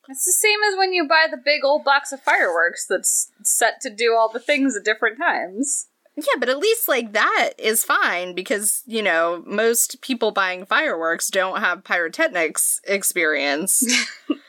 [0.09, 3.81] It's the same as when you buy the big old box of fireworks that's set
[3.81, 5.87] to do all the things at different times.
[6.15, 11.29] Yeah, but at least like that is fine because you know most people buying fireworks
[11.29, 13.83] don't have pyrotechnics experience,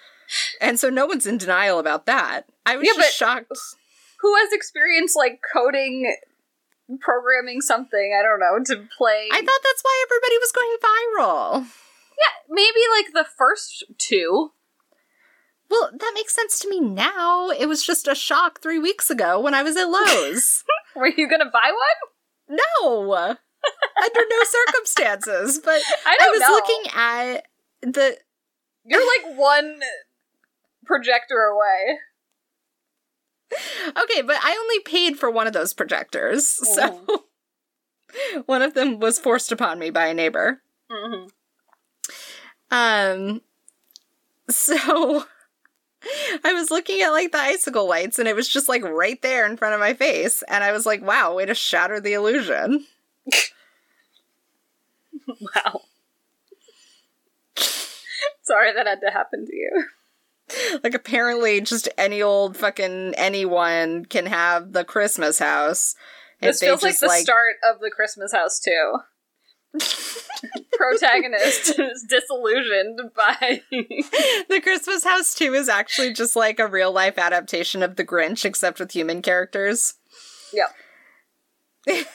[0.60, 2.42] and so no one's in denial about that.
[2.64, 3.52] I was Yeah, just shocked.
[4.28, 6.14] Who has experience like coding,
[7.00, 9.28] programming something, I don't know, to play.
[9.32, 11.66] I thought that's why everybody was going viral.
[12.18, 14.50] yeah, maybe like the first two.
[15.70, 17.48] Well, that makes sense to me now.
[17.48, 20.62] It was just a shock three weeks ago when I was at Lowe's.
[20.96, 22.58] Were you gonna buy one?
[22.82, 23.00] no,
[24.02, 25.58] under no circumstances.
[25.64, 26.50] But I I, was know.
[26.50, 27.46] looking at
[27.80, 28.16] the.
[28.84, 29.80] You're like one
[30.84, 31.98] projector away.
[33.96, 37.22] Okay, but I only paid for one of those projectors, so
[38.46, 40.60] one of them was forced upon me by a neighbor.
[40.90, 41.28] Mm-hmm.
[42.70, 43.40] Um,
[44.50, 44.74] so
[46.44, 49.46] I was looking at like the icicle lights, and it was just like right there
[49.46, 52.86] in front of my face, and I was like, "Wow, way to shatter the illusion."
[55.54, 55.82] Wow.
[58.42, 59.84] Sorry that had to happen to you.
[60.84, 65.94] Like apparently just any old fucking anyone can have the Christmas house.
[66.40, 68.98] This feels like the start of the Christmas house too.
[70.72, 77.18] Protagonist is disillusioned by the Christmas house 2 is actually just like a real life
[77.18, 79.94] adaptation of The Grinch except with human characters.
[80.52, 82.06] Yep.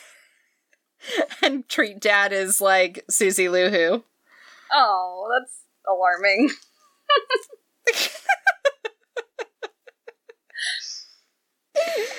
[1.41, 4.03] and Treat Dad is like Susie Lou Who.
[4.71, 6.49] Oh, that's alarming.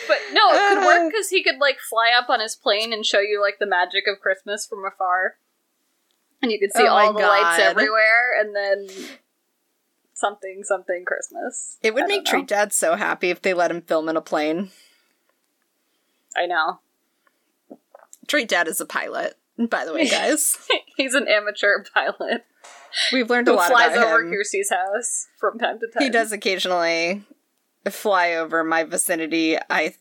[0.08, 1.08] But no, it could work uh.
[1.08, 4.04] because he could like fly up on his plane and show you like the magic
[4.06, 5.36] of Christmas from afar,
[6.42, 8.88] and you could see Oh all the lights everywhere, and then
[10.14, 11.78] something something Christmas.
[11.82, 12.24] It would I make.
[12.24, 14.70] Treat Dad so happy if they let him film in a plane.
[16.36, 16.80] I know
[18.26, 20.58] Treat Dad is a pilot, by the way, guys.
[20.96, 22.44] he's an amateur pilot
[23.12, 24.32] We've learned a lot flies about over him.
[24.32, 26.02] Kiersey's house from time to time.
[26.02, 27.22] He does occasionally
[27.90, 29.94] fly over my vicinity, I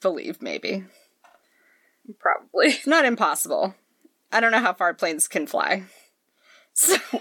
[0.00, 0.84] believe, maybe.
[2.18, 2.68] probably.
[2.68, 3.74] It's not impossible.
[4.32, 5.84] I don't know how far planes can fly.
[6.72, 6.96] So,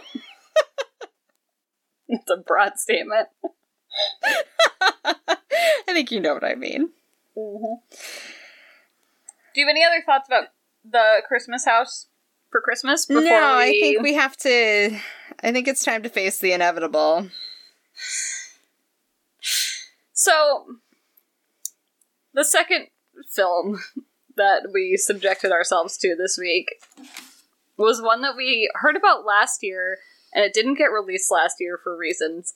[2.09, 3.27] It's a broad statement.
[5.05, 5.35] I
[5.87, 6.89] think you know what I mean.
[7.37, 7.75] Mm-hmm.
[9.53, 10.45] Do you have any other thoughts about
[10.83, 12.07] the Christmas house
[12.49, 13.05] for Christmas?
[13.05, 14.99] Before no, I think we have to.
[15.43, 17.29] I think it's time to face the inevitable.
[20.19, 20.65] So,
[22.33, 22.87] the second
[23.33, 23.79] film
[24.35, 26.75] that we subjected ourselves to this week
[27.77, 29.99] was one that we heard about last year,
[30.33, 32.53] and it didn't get released last year for reasons.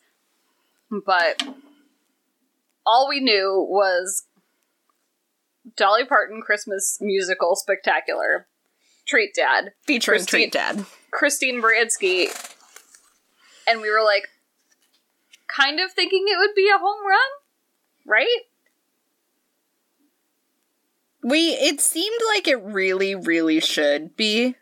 [0.91, 1.41] But
[2.85, 4.25] all we knew was
[5.77, 8.45] Dolly Parton Christmas musical spectacular,
[9.07, 10.85] Treat Dad, Featuring Christine- Treat Dad.
[11.11, 12.27] Christine Baranski,
[13.65, 14.27] and we were like,
[15.47, 17.19] kind of thinking it would be a home run,
[18.05, 18.41] right?
[21.23, 21.51] We.
[21.51, 24.55] It seemed like it really, really should be.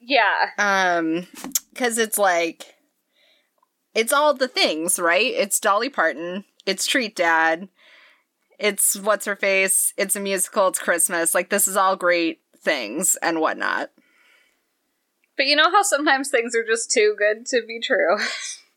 [0.00, 0.50] Yeah.
[0.58, 1.26] Um,
[1.70, 2.76] because it's like,
[3.94, 5.32] it's all the things, right?
[5.34, 7.68] It's Dolly Parton, it's Treat Dad,
[8.58, 11.34] it's What's Her Face, it's a musical, it's Christmas.
[11.34, 13.90] Like, this is all great things and whatnot.
[15.36, 18.16] But you know how sometimes things are just too good to be true?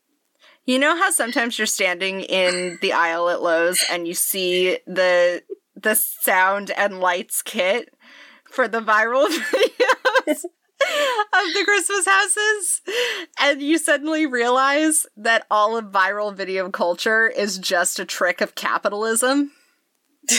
[0.64, 5.42] You know how sometimes you're standing in the aisle at Lowe's and you see the
[5.74, 7.92] the sound and lights kit
[8.44, 12.82] for the viral videos of the Christmas houses
[13.40, 18.54] and you suddenly realize that all of viral video culture is just a trick of
[18.54, 19.50] capitalism.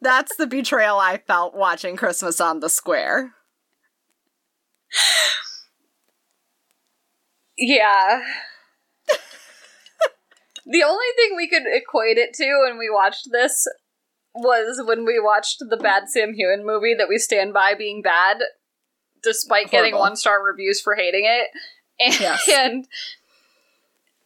[0.00, 3.34] That's the betrayal I felt watching Christmas on the Square.
[7.58, 8.22] Yeah.
[10.66, 13.66] the only thing we could equate it to when we watched this
[14.34, 18.38] was when we watched the bad Sam Heughan movie that we stand by being bad,
[19.22, 21.48] despite getting one star reviews for hating it.
[22.00, 22.48] And, Yes.
[22.52, 22.86] and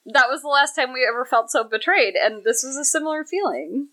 [0.07, 3.25] that was the last time we ever felt so betrayed, and this was a similar
[3.25, 3.89] feeling.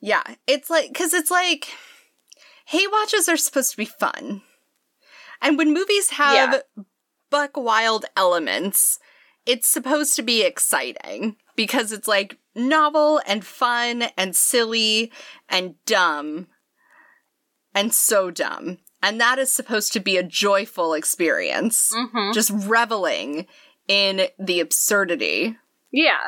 [0.00, 1.68] Yeah, it's like because it's like
[2.66, 4.42] hate watches are supposed to be fun,
[5.40, 6.62] and when movies have
[7.34, 9.00] buck wild elements,
[9.44, 15.10] it's supposed to be exciting because it's like novel and fun and silly
[15.48, 16.46] and dumb
[17.74, 22.32] and so dumb, and that is supposed to be a joyful experience, Mm-hmm.
[22.32, 23.46] just reveling
[23.88, 25.56] in the absurdity.
[25.90, 26.20] Yeah.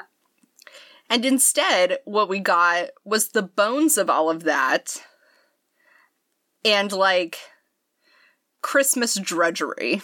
[1.09, 5.01] And instead, what we got was the bones of all of that
[6.65, 7.39] and like
[8.61, 10.03] Christmas drudgery.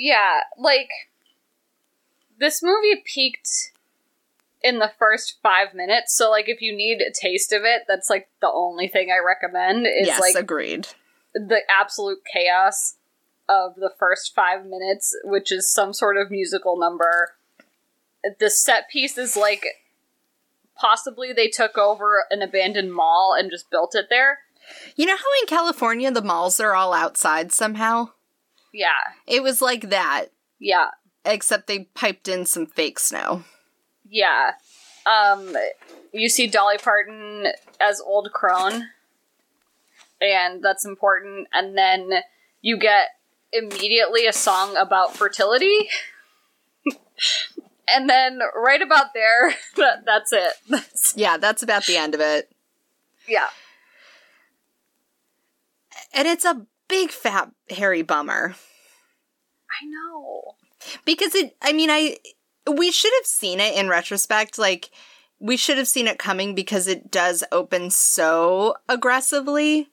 [0.00, 0.90] Yeah, like
[2.38, 3.72] this movie peaked
[4.62, 6.16] in the first five minutes.
[6.16, 9.24] So, like, if you need a taste of it, that's like the only thing I
[9.24, 9.86] recommend.
[9.86, 10.88] Is yes, like agreed.
[11.34, 12.94] the absolute chaos
[13.48, 17.34] of the first five minutes, which is some sort of musical number.
[18.38, 19.64] The set piece is like
[20.76, 24.40] possibly they took over an abandoned mall and just built it there.
[24.96, 28.10] You know how in California the malls are all outside somehow?
[28.72, 28.88] Yeah,
[29.26, 30.26] It was like that,
[30.58, 30.90] yeah,
[31.24, 33.44] except they piped in some fake snow.
[34.08, 34.52] yeah.
[35.06, 35.56] Um,
[36.12, 37.46] you see Dolly Parton
[37.80, 38.88] as old crone,
[40.20, 41.48] and that's important.
[41.52, 42.10] And then
[42.60, 43.08] you get
[43.52, 45.88] immediately a song about fertility.
[47.88, 50.52] and then right about there, that, that's it.
[50.68, 52.50] That's, Yeah, that's about the end of it.
[53.26, 53.48] yeah.
[56.12, 58.54] And it's a big fat hairy bummer.
[59.70, 60.54] I know.
[61.04, 62.16] because it i mean i
[62.70, 64.90] we should have seen it in retrospect like
[65.40, 69.88] we should have seen it coming because it does open so aggressively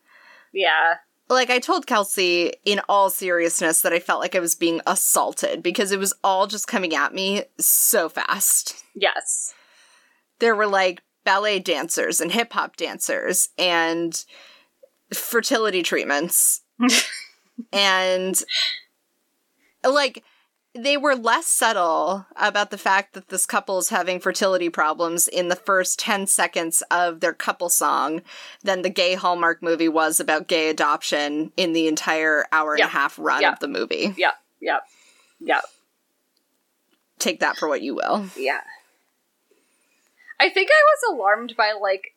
[0.53, 0.95] Yeah.
[1.29, 5.61] like i told kelsey in all seriousness that i felt like i was being assaulted
[5.61, 9.53] because it was all just coming at me so fast Yes.
[10.39, 14.23] there were like ballet dancers and hip hop dancers and
[15.13, 16.61] fertility treatments
[17.73, 18.43] and
[19.83, 20.23] like
[20.73, 25.47] they were less subtle about the fact that this couple is having fertility problems in
[25.47, 28.21] the first 10 seconds of their couple song
[28.61, 32.87] than the gay Hallmark movie was about gay adoption in the entire hour and Yeah.
[32.87, 33.53] a half run Yeah.
[33.53, 34.13] of the movie.
[34.17, 34.33] Yep.
[34.59, 34.81] Yep.
[35.39, 35.63] Yep.
[37.19, 38.25] Take that for what you will.
[38.35, 38.61] Yeah.
[40.37, 42.15] I think I was alarmed by like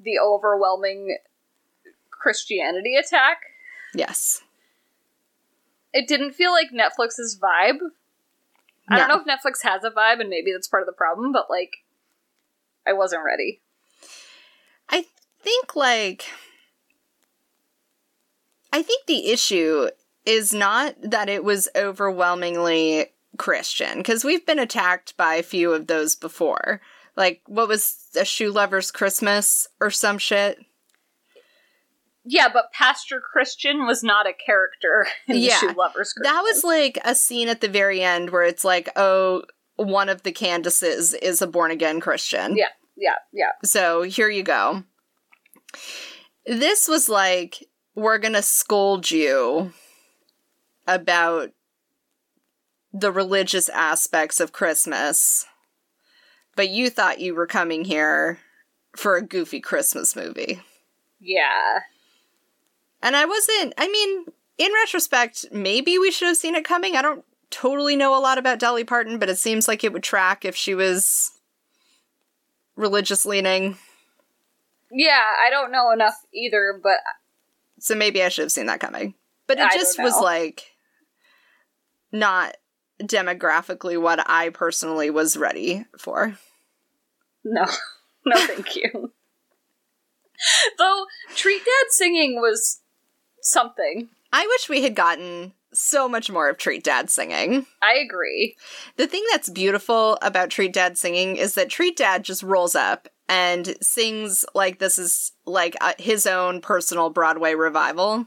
[0.00, 1.18] the overwhelming
[2.10, 3.40] Christianity attack.
[3.94, 4.42] Yes.
[5.92, 7.78] It didn't feel like Netflix's vibe.
[8.90, 11.32] I don't know if Netflix has a vibe and maybe that's part of the problem,
[11.32, 11.78] but like
[12.86, 13.60] I wasn't ready.
[14.88, 15.04] I
[15.42, 16.26] think like
[18.72, 19.88] I think the issue
[20.24, 25.86] is not that it was overwhelmingly Christian because we've been attacked by a few of
[25.86, 26.80] those before.
[27.16, 30.58] Like what was a shoe lover's Christmas or some shit?
[32.30, 35.58] Yeah, but Pastor Christian was not a character in Yeah.
[35.60, 36.14] the Shoe Lovers.
[36.22, 39.44] That was like a scene at the very end where it's like, oh,
[39.76, 42.54] one of the Candaces is a born again Christian.
[42.56, 42.66] Yeah.
[42.96, 43.52] yeah, yeah.
[43.64, 44.82] So here you go.
[46.46, 49.72] This was like, we're gonna scold you
[50.86, 51.50] about
[52.92, 55.46] the religious aspects of Christmas,
[56.56, 58.38] but you thought you were coming here
[58.96, 60.60] for a goofy Christmas movie.
[61.20, 61.80] Yeah.
[63.02, 64.26] And I wasn't, I mean,
[64.58, 66.96] in retrospect, maybe we should have seen it coming.
[66.96, 70.02] I don't totally know a lot about Dolly Parton, but it seems like it would
[70.02, 71.32] track if she was
[72.76, 73.76] religious leaning.
[74.90, 76.98] Yeah, I don't know enough either, but
[77.78, 79.14] So maybe I should have seen that coming.
[79.46, 80.76] But it I just was like
[82.12, 82.56] not
[83.00, 86.36] demographically what I personally was ready for.
[87.44, 87.64] No,
[88.26, 89.12] no, thank you.
[90.78, 92.80] Though Treat Dad singing was
[93.50, 94.08] something.
[94.32, 97.66] I wish we had gotten so much more of Treat Dad singing.
[97.82, 98.56] I agree.
[98.96, 103.08] The thing that's beautiful about Treat Dad singing is that Treat Dad just rolls up
[103.28, 108.26] and sings like this is like uh, his own personal Broadway revival.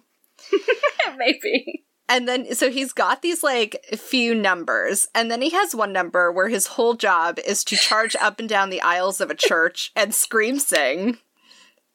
[1.18, 1.86] Maybe.
[2.08, 6.30] And then, so he's got these like few numbers, and then he has one number
[6.32, 9.92] where his whole job is to charge up and down the aisles of a church
[9.96, 11.20] and scream sing.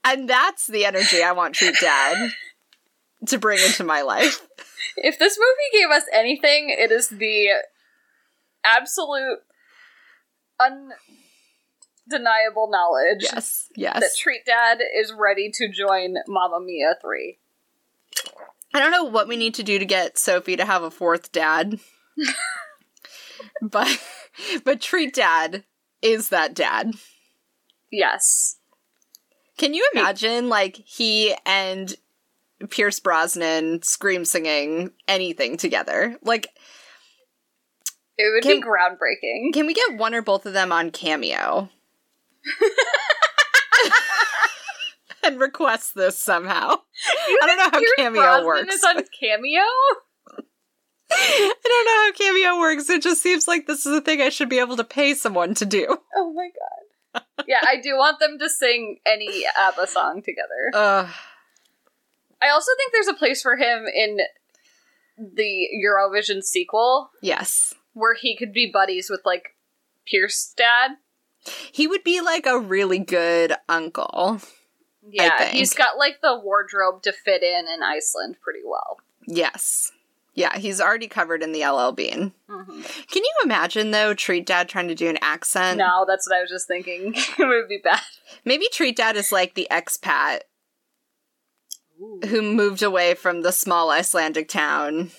[0.03, 2.31] And that's the energy I want Treat Dad
[3.27, 4.41] to bring into my life.
[4.99, 7.49] If this movie gave us anything, it is the
[8.65, 9.41] absolute
[10.59, 14.01] undeniable knowledge Yes, yes.
[14.01, 14.11] that.
[14.19, 17.37] Treat Dad is ready to join Mamma Mia 3.
[18.73, 21.31] I don't know what we need to do to get Sophie to have a fourth
[21.31, 21.79] dad.
[23.63, 24.01] but
[24.65, 25.65] but Treat Dad
[26.01, 26.93] is that dad.
[27.91, 28.57] Yes.
[29.59, 31.95] Can you imagine like he and
[32.71, 36.17] Pierce Brosnan scream singing anything together?
[36.23, 36.49] Like
[38.19, 39.53] It would Can- be groundbreaking.
[39.53, 41.69] can we get one or both of them on Cameo?
[45.23, 46.77] and request this somehow.
[47.17, 48.75] I don't know how Pierce Cameo Brosnan works.
[48.75, 49.63] is on Cameo?
[51.09, 52.91] I don't know how Cameo works.
[52.91, 55.55] It just seems like this is a thing I should be able to pay someone
[55.55, 55.97] to do.
[56.17, 56.49] Oh my
[57.15, 57.25] god.
[57.47, 60.71] yeah, I do want them to sing any ABBA song together.
[60.75, 61.09] Ugh.
[62.43, 64.19] I also think there's a place for him in
[65.19, 67.75] the Eurovision sequel yes.
[67.95, 69.57] where he could be buddies with like
[70.07, 70.93] Pierce dad.
[71.73, 74.41] He would be like a really good uncle.
[75.09, 78.99] Yeah, he's got like the wardrobe to fit in in Iceland pretty well.
[79.27, 79.93] Yes.
[80.35, 82.33] Yeah, he's already covered in the LL Bean.
[82.49, 83.07] Mhm.
[83.09, 85.79] Can you imagine though, Treat Dad trying to do an accent?
[85.79, 87.15] No, that's what I was just thinking.
[87.39, 88.03] it would be bad.
[88.45, 90.41] Maybe Treat Dad is like the expat
[92.29, 95.11] who moved away from the small Icelandic town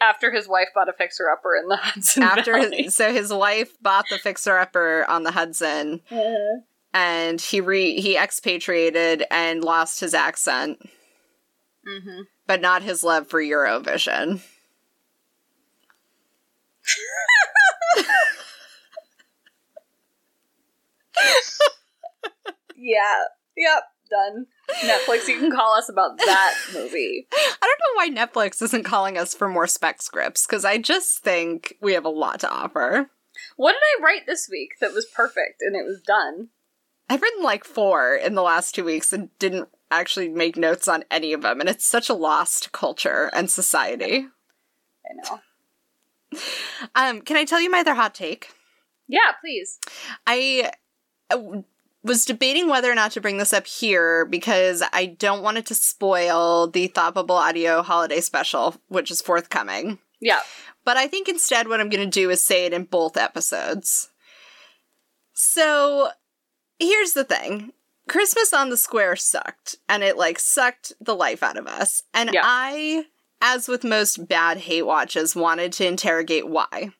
[0.00, 3.72] After his wife bought a fixer upper in the Hudson after his, so his wife
[3.82, 6.60] bought the fixer upper on the Hudson Uh,
[6.92, 10.78] and he re he expatriated and lost his accent
[11.86, 12.22] mhm.
[12.46, 14.40] but not his love for Eurovision.
[22.76, 23.24] Yeah.
[23.56, 23.82] Yep.
[24.10, 24.46] Done.
[24.82, 27.26] Netflix, you can call us about that movie.
[27.32, 31.20] I don't know why Netflix isn't calling us for more spec scripts because I just
[31.20, 33.10] think we have a lot to offer.
[33.56, 36.48] What did I write this week that was perfect and it was done?
[37.08, 41.04] I've written like four in the last two weeks and didn't actually make notes on
[41.10, 44.26] any of them, and it's such a lost culture and society.
[45.08, 45.40] I know.
[46.94, 48.48] Um, can I tell you my other hot take?
[49.06, 49.78] Yeah, please.
[50.26, 50.72] I
[52.06, 55.66] was debating whether or not to bring this up here because I don't want it
[55.66, 59.98] to spoil the Thought Bubble Audio Holiday Special, which is forthcoming.
[60.20, 60.40] Yeah.
[60.84, 64.10] But I think instead what I'm going to do is say it in both episodes.
[65.32, 66.10] So
[66.78, 67.72] here's the thing
[68.08, 72.04] Christmas on the Square sucked, and it like sucked the life out of us.
[72.14, 72.42] And Yeah.
[72.44, 73.06] I,
[73.42, 76.92] as with most bad hate watches, wanted to interrogate why.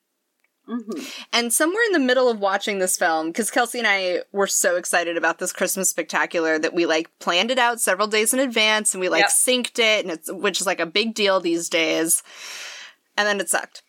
[0.67, 1.01] Hmm
[1.33, 4.77] And somewhere in the middle of watching this film, because Kelsey and I were so
[4.77, 8.93] excited about this Christmas spectacular that we like planned it out several days in advance
[8.95, 9.31] and we like Yep.
[9.31, 12.23] synced it, and it's which is like a big deal these days.
[13.17, 13.83] And then it sucked.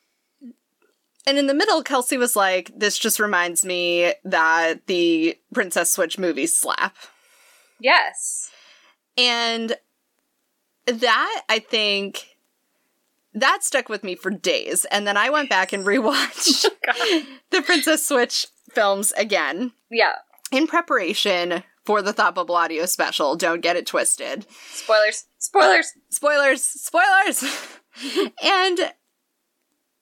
[1.26, 6.18] And in the middle, Kelsey was like, "This just reminds me that the Princess Switch
[6.18, 6.96] movies slap."
[7.82, 8.50] Yes.
[9.18, 9.76] And
[10.86, 12.37] that, I think,
[13.40, 14.86] that stuck with me for days.
[14.92, 17.28] And then I went back and oh, rewatched God.
[17.52, 20.14] the Princess Switch films again Yeah.
[20.52, 23.36] in preparation for the Thought Bubble Audio special.
[23.36, 24.46] Don't get it twisted.
[24.72, 25.26] Spoilers.
[25.40, 25.94] Spoilers.
[26.10, 27.44] Spoilers, spoilers.
[28.44, 28.92] and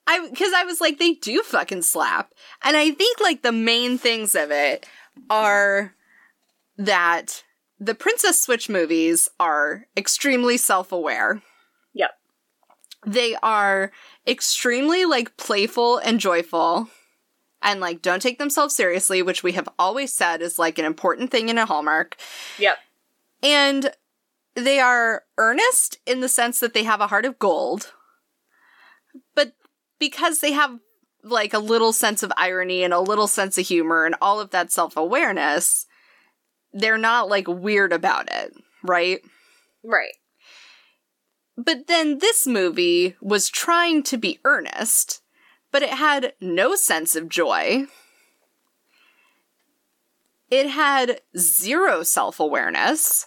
[0.08, 2.32] I, because I was like, they do fucking slap.
[2.64, 4.86] And I think like the main things of it
[5.30, 5.94] are
[6.78, 7.44] that
[7.80, 11.42] the Princess Switch movies are extremely self aware.
[13.06, 13.92] They are
[14.28, 16.90] extremely like playful and joyful
[17.62, 21.32] and like don't take themselves seriously, which we have always said is like an important
[21.32, 22.16] thing in a Hallmark.
[22.60, 22.78] Yep.
[23.44, 23.92] And
[24.56, 27.92] they are earnest in the sense that they have a heart of gold.
[29.36, 29.54] But
[30.00, 30.80] because they have
[31.24, 34.52] like a little sense of irony and a little sense of humor and all of
[34.52, 35.86] that self awareness,
[36.72, 38.54] they're not like weird about it,
[38.84, 39.22] right?
[39.84, 40.14] Right.
[41.58, 45.22] But then this movie was trying to be earnest,
[45.72, 47.86] but it had no sense of joy.
[50.52, 53.26] It had zero self awareness.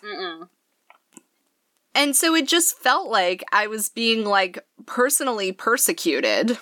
[1.95, 6.59] And so it just felt like I was being like personally persecuted.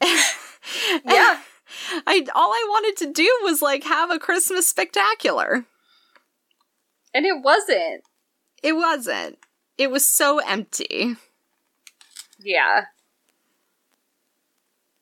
[1.04, 1.40] Yeah.
[2.06, 5.64] I all I wanted to do was like have a Christmas spectacular.
[7.14, 8.04] And it wasn't.
[8.62, 9.38] It wasn't.
[9.78, 11.16] It was so empty.
[12.38, 12.84] Yeah.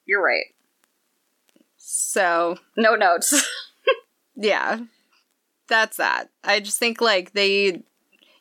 [0.06, 0.46] You're right.
[1.76, 3.46] So, No notes.
[4.36, 4.80] yeah.
[5.68, 6.30] That's that.
[6.42, 7.82] I just think like they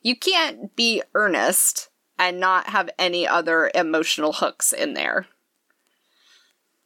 [0.02, 5.28] you can't be earnest and not have any other emotional hooks in there.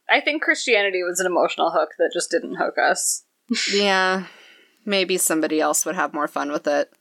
[0.09, 3.23] I think Christianity was an emotional hook that just didn't hook us.
[3.73, 4.25] yeah.
[4.85, 6.91] Maybe somebody else would have more fun with it.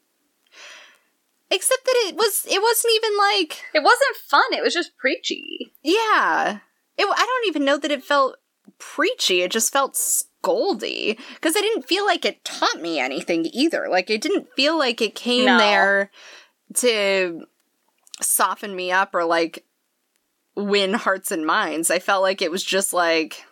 [1.53, 5.73] Except that it was it wasn't even like It wasn't fun, it was just preachy.
[5.83, 6.59] Yeah.
[6.97, 8.37] It, I don't even know that it felt
[8.79, 9.43] preachy.
[9.43, 11.19] It just felt scoldy.
[11.35, 13.87] Because I didn't feel like it taught me anything either.
[13.91, 15.59] Like, it didn't feel like it came No.
[15.59, 16.11] there
[16.75, 17.47] to
[18.21, 19.65] soften me up or, like,
[20.55, 21.91] win hearts and minds.
[21.91, 23.45] I felt like it was just like,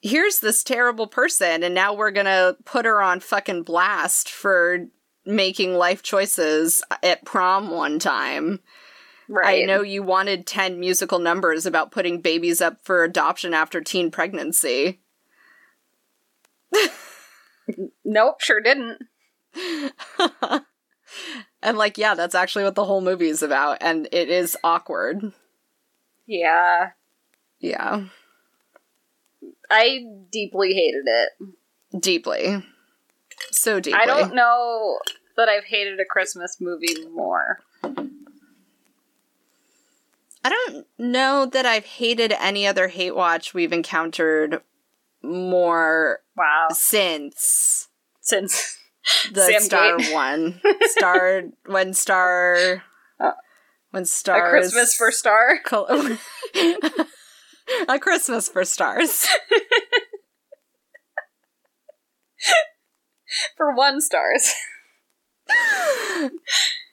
[0.00, 4.86] here's this terrible person, and now we're gonna put her on fucking blast for
[5.26, 8.60] making life choices at prom one time.
[9.28, 9.62] Right.
[9.62, 14.10] I know you wanted 10 musical numbers about putting babies up for adoption after teen
[14.10, 15.00] pregnancy.
[18.04, 19.02] Nope, sure didn't.
[21.62, 25.32] and, like, yeah, that's actually what the whole movie is about, and it is awkward.
[26.26, 26.90] Yeah.
[27.58, 28.04] Yeah,
[29.70, 32.00] I deeply hated it.
[32.00, 32.62] deeply.
[33.50, 33.98] So deeply.
[34.00, 34.98] I don't know
[35.36, 37.60] that I've hated a Christmas movie more.
[40.44, 44.60] I don't know that I've hated any other hate watch we've encountered
[45.22, 46.68] more Wow.
[46.70, 47.88] since
[48.20, 48.78] Since
[49.32, 50.12] the Sam Star Gate.
[50.12, 50.60] one.
[50.82, 52.82] Star when Star
[53.18, 53.32] Uh,
[53.90, 55.58] when A Christmas for Star.
[55.64, 55.88] Col-
[57.88, 59.26] a Christmas for stars.
[63.56, 64.52] For one stars.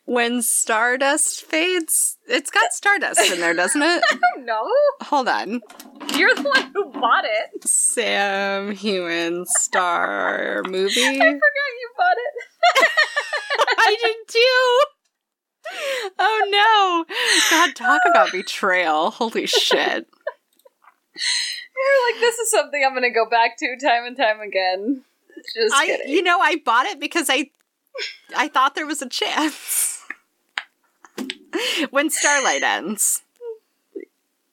[0.05, 4.03] When stardust fades, it's got stardust in there, doesn't it?
[4.39, 4.69] no.
[5.01, 5.61] Hold on.
[6.15, 7.65] You're the one who bought it.
[7.65, 11.01] Sam Heughan Star movie.
[11.01, 11.39] I forgot
[11.79, 12.89] you bought it.
[13.77, 14.79] I did too.
[16.19, 17.05] Oh no.
[17.49, 19.09] God, talk about betrayal.
[19.11, 20.05] Holy shit.
[21.75, 25.05] You're like, this is something I'm gonna go back to time and time again.
[25.55, 26.11] Just I kidding.
[26.11, 27.49] you know, I bought it because I
[28.35, 30.01] I thought there was a chance.
[31.91, 33.21] when Starlight ends.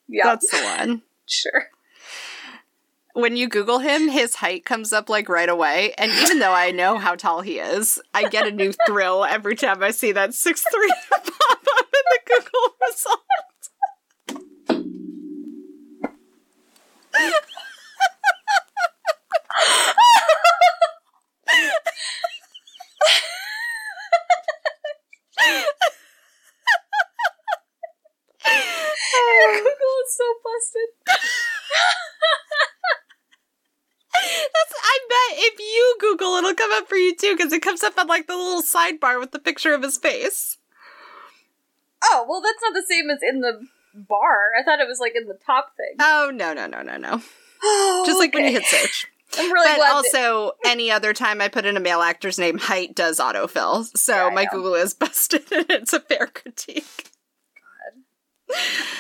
[0.09, 1.03] yeah, That's the one.
[1.27, 1.69] sure.
[3.13, 5.93] When you Google him, his height comes up like right away.
[5.99, 9.57] And even though I know how tall he is, I get a new thrill every
[9.57, 10.55] time I see that 6'3
[11.11, 13.71] pop up in the Google results.
[30.11, 30.91] So busted.
[34.13, 37.83] That's I bet if you Google it'll come up for you too, because it comes
[37.83, 40.59] up on like the little sidebar with the picture of his face.
[42.03, 44.49] Oh, well, that's not the same as in the bar.
[44.59, 45.95] I thought it was like in the top thing.
[46.01, 47.23] Oh no, no, no, no, no.
[47.63, 49.07] Oh, Just like when you hit search.
[49.39, 49.87] I'm really but glad.
[49.87, 53.85] that- also, any other time I put in a male actor's name, height does autofill.
[53.97, 54.47] So Yeah, my.
[54.51, 57.11] Google is busted and it's a fair critique.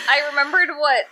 [0.08, 1.04] I remembered what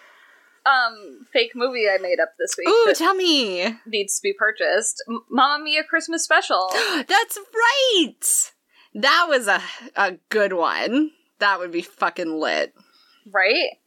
[0.66, 3.76] um fake movie I made up this week Ooh, tell me.
[3.86, 5.03] needs to be purchased.
[5.09, 6.68] M- Mamma Mia Christmas Special.
[7.09, 8.53] That's right.
[8.95, 9.62] That was a
[9.97, 11.12] a good one.
[11.39, 12.74] That would be fucking lit.
[13.30, 13.78] right?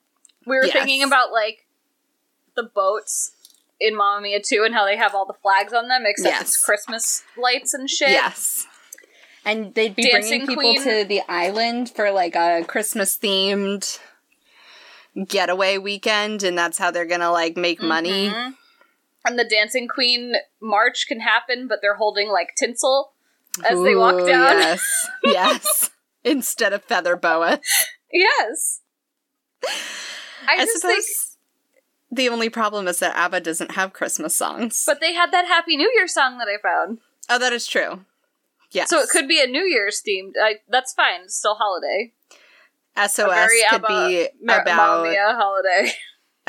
[0.46, 0.74] We were Yes.
[0.74, 1.66] thinking about like
[2.56, 3.32] the boats
[3.80, 6.42] in Mamma Mia 2 and how they have all the flags on them, except Yes.
[6.42, 8.10] it's Christmas lights and shit.
[8.10, 8.66] Yes.
[9.44, 10.84] And they'd be Dancing bringing people Queen.
[10.84, 14.00] to the island for like a Christmas themed
[15.28, 18.30] getaway weekend, and that's how they're gonna like make money.
[18.30, 18.56] Mhm.
[19.26, 23.14] And the Dancing Queen march can happen, but they're holding like tinsel
[23.64, 24.58] as they walk down.
[24.58, 25.10] Yes.
[25.24, 25.90] yes.
[26.24, 27.60] Instead of feather boa.
[28.12, 28.82] Yes.
[29.64, 29.70] I,
[30.50, 31.08] I, just suppose think,
[32.12, 34.84] the only problem is that ABBA doesn't have Christmas songs.
[34.86, 37.00] but they had that Happy New Year song that I found.
[37.30, 38.06] oh, that is true.
[38.72, 38.90] Yes.
[38.90, 40.34] So it could be a New Year's themed.
[40.42, 41.22] I, that's fine.
[41.26, 42.14] It's still holiday.
[42.98, 45.92] SOS a could ABBA, be Mar- about Mia holiday.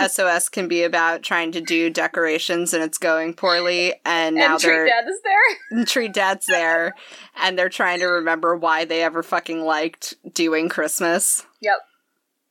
[0.08, 4.60] SOS can be about trying to do decorations and it's going poorly, and now and
[4.60, 5.84] they're Treat Dad is there.
[5.84, 6.94] Tree Dad's there,
[7.36, 11.46] and they're trying to remember why they ever fucking liked doing Christmas.
[11.60, 11.78] Yep.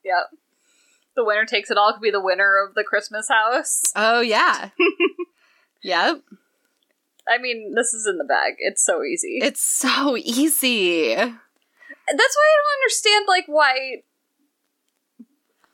[0.05, 0.29] Yep.
[1.15, 3.81] The winner takes it all could be the winner of the Christmas house.
[3.95, 4.69] Oh yeah,
[5.83, 6.21] yep.
[7.27, 8.53] I mean, this is in the bag.
[8.59, 9.39] It's so easy.
[9.41, 11.15] It's so easy.
[12.17, 14.03] That's why I don't understand like why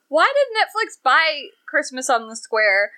[0.09, 2.91] why did Netflix buy Christmas on the Square?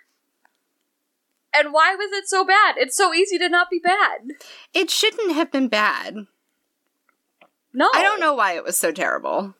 [1.53, 2.75] And why was it so bad?
[2.77, 4.33] It's so easy to not be bad.
[4.73, 6.27] It shouldn't have been bad.
[7.73, 7.89] No.
[7.93, 9.55] I don't know why it was so terrible.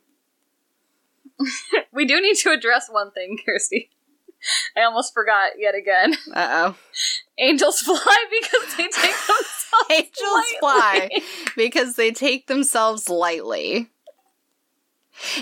[1.92, 3.90] We do need to address one thing, Kirsty.
[4.78, 6.16] I almost forgot yet again.
[6.34, 6.76] Uh oh.
[7.38, 11.10] Angels fly because they take themselves Angels fly
[11.56, 13.90] because they take themselves lightly.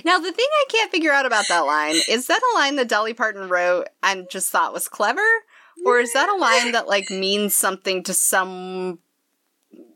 [0.04, 2.88] Now, the thing I can't figure out about that line is that a line that
[2.88, 5.22] Dolly Parton wrote and just thought was clever?
[5.86, 8.98] Or is that a line that, like, means something to some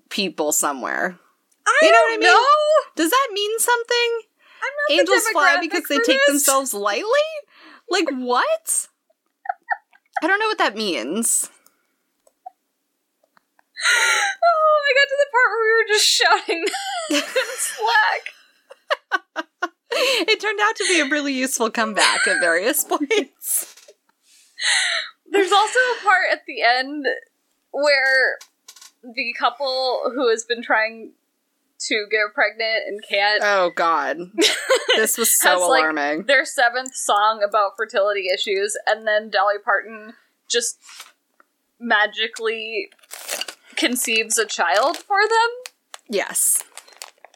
[0.09, 1.17] people somewhere?
[1.67, 2.27] I You know don't what I mean?
[2.27, 2.47] know.
[2.95, 4.21] Does that mean something?
[4.91, 7.05] Angels fly because they take themselves lightly?
[7.89, 8.87] Like, what?
[10.21, 11.49] I don't know what that means.
[13.83, 16.63] Oh, I got to the part where we were just shouting
[17.09, 17.23] in
[17.57, 18.23] Slack.
[19.93, 23.75] It turned out to be a really useful comeback at various points.
[25.29, 27.07] There's also a part at the end
[27.71, 28.37] where
[29.03, 31.13] the couple who has been trying
[31.87, 34.17] to get pregnant and can't Oh god.
[34.97, 36.23] This was so Has, like, alarming.
[36.23, 40.13] their seventh song about fertility issues, and then Dolly Parton
[40.49, 40.77] just
[41.79, 42.89] magically
[43.75, 45.49] conceives a child for them,
[46.09, 46.61] yes.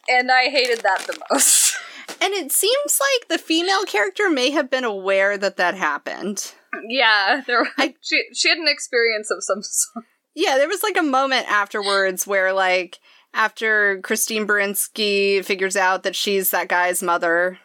[0.07, 1.75] and I hated that the most.
[2.21, 6.53] And it seems like the female character may have been aware that that happened.
[6.87, 10.05] yeah, there I- she she had an experience of some sort.
[10.33, 12.99] Yeah, there was like a moment afterwards where like
[13.35, 17.59] after Christine Baranski figures out that she's that guy's mother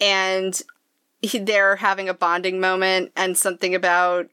[0.00, 0.60] and
[1.22, 4.28] he, they're having a bonding moment and something about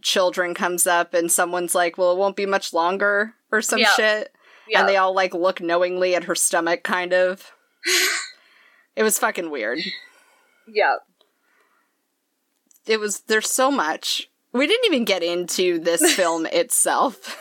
[0.00, 3.92] children comes up and someone's like, "Well, it won't be much longer" or some Yeah.
[3.94, 4.34] shit.
[4.66, 7.52] Yeah, And they all like look knowingly at her stomach kind of.
[8.96, 9.78] it was fucking weird.
[10.66, 10.96] yeah.
[12.86, 14.30] It was there's so much.
[14.52, 17.38] We didn't even get into this film itself.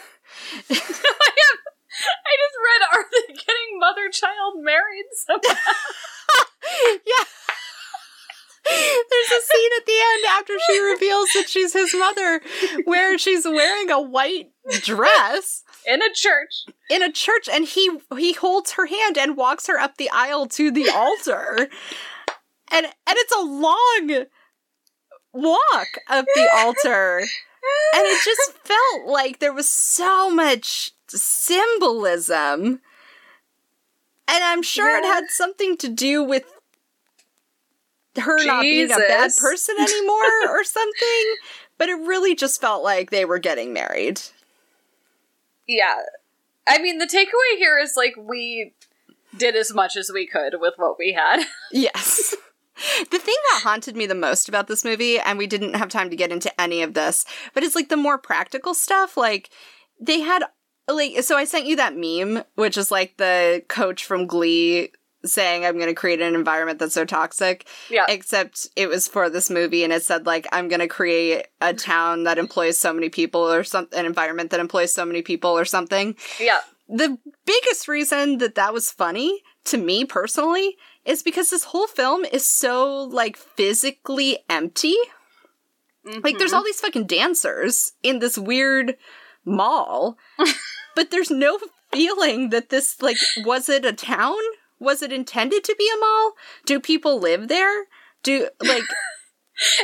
[0.70, 1.61] I have.
[2.06, 5.72] I just read, are they getting mother child married somehow?
[7.06, 7.26] yeah.
[8.64, 12.42] There's a scene at the end after she reveals that she's his mother
[12.86, 16.66] where she's wearing a white dress In a church.
[16.90, 20.46] in a church and he he holds her hand and walks her up the aisle
[20.50, 21.70] to the altar.
[22.72, 24.26] And and it's a long
[25.34, 27.24] walk up the altar.
[27.94, 32.82] And it just felt like there was so much symbolism.
[34.28, 36.46] And I'm sure it had something to do with
[38.18, 41.36] her not being a bad person anymore or something.
[41.78, 44.22] But it really just felt like they were getting married.
[45.68, 45.96] Yeah.
[46.68, 48.74] I mean, the takeaway here is like we
[49.36, 51.44] did as much as we could with what we had.
[51.72, 52.36] Yes.
[53.12, 56.10] The thing that haunted me the most about this movie, and we didn't have time
[56.10, 59.16] to get into any of this, but it's like the more practical stuff.
[59.16, 59.52] Like,
[60.00, 60.44] they had,
[60.88, 64.92] like, so I sent you that meme, which is like the coach from Glee
[65.24, 67.68] saying, I'm going to create an environment that's so toxic.
[67.90, 68.06] Yeah.
[68.10, 71.74] Except it was for this movie, and it said, like, I'm going to create a
[71.74, 75.52] town that employs so many people, or some, an environment that employs so many people,
[75.52, 76.60] or something yeah.
[76.90, 82.26] the biggest reason that that was funny to me personally is because this whole film
[82.26, 84.96] is so like physically empty.
[86.04, 86.58] Like there's mm-hmm.
[86.58, 88.98] all these fucking dancers in this weird
[89.46, 90.18] mall,
[90.96, 91.60] but there's no
[91.92, 94.38] feeling that this like was it a town?
[94.80, 96.34] Was it intended to be a mall?
[96.66, 97.86] Do people live there?
[98.24, 98.84] Do like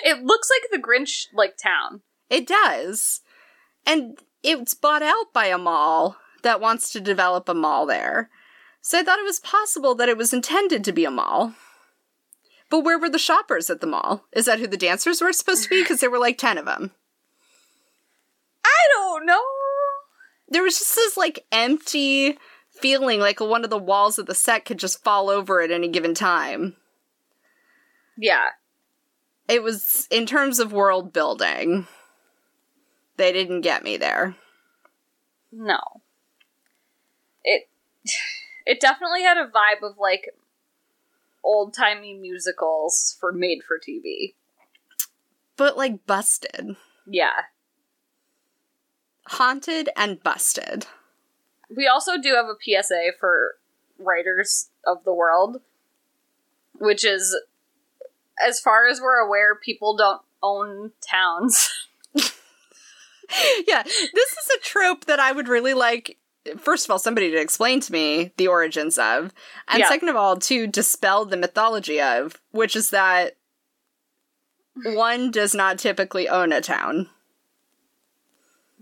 [0.04, 2.02] It looks like the Grinch like town.
[2.30, 3.22] It does.
[3.86, 8.30] And it's bought out by a mall that wants to develop a mall there.
[8.82, 11.54] So I thought it was possible that it was intended to be a mall.
[12.70, 14.26] But where were the shoppers at the mall?
[14.34, 15.82] Is that who the dancers were supposed to be?
[15.82, 16.92] Because there were like 10 of them.
[18.66, 19.44] I don't know.
[20.50, 22.38] There was just this like empty
[22.70, 25.88] feeling like one of the walls of the set could just fall over at any
[25.88, 26.76] given time.
[28.18, 28.50] Yeah.
[29.48, 31.88] It was, in terms of world building,
[33.18, 34.36] they didn't get me there.
[35.52, 35.80] No.
[37.44, 37.70] it
[38.66, 40.30] it definitely had a vibe of like
[41.44, 44.36] old timey musicals for made for TV.
[45.56, 46.76] But like busted.
[47.08, 47.44] Yeah.
[49.28, 50.88] Haunted and busted.
[51.76, 53.56] We also do have a PSA for
[54.00, 55.62] writers of the world,
[56.74, 57.36] which is
[58.46, 61.70] as far as we're aware, people don't own towns.
[62.14, 66.18] yeah, this is a trope that I would really like.
[66.58, 69.34] First of all, somebody to explain to me the origins of,
[69.68, 69.90] and Yeah.
[69.90, 73.36] second of all, to dispel the mythology of, which is that
[74.84, 77.10] one does not typically own a town.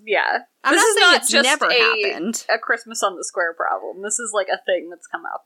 [0.06, 0.40] Yeah.
[0.64, 2.46] I'm This not is saying not just never a- happened.
[2.54, 4.02] A Christmas on the Square problem.
[4.04, 5.46] This is like a thing that's come up.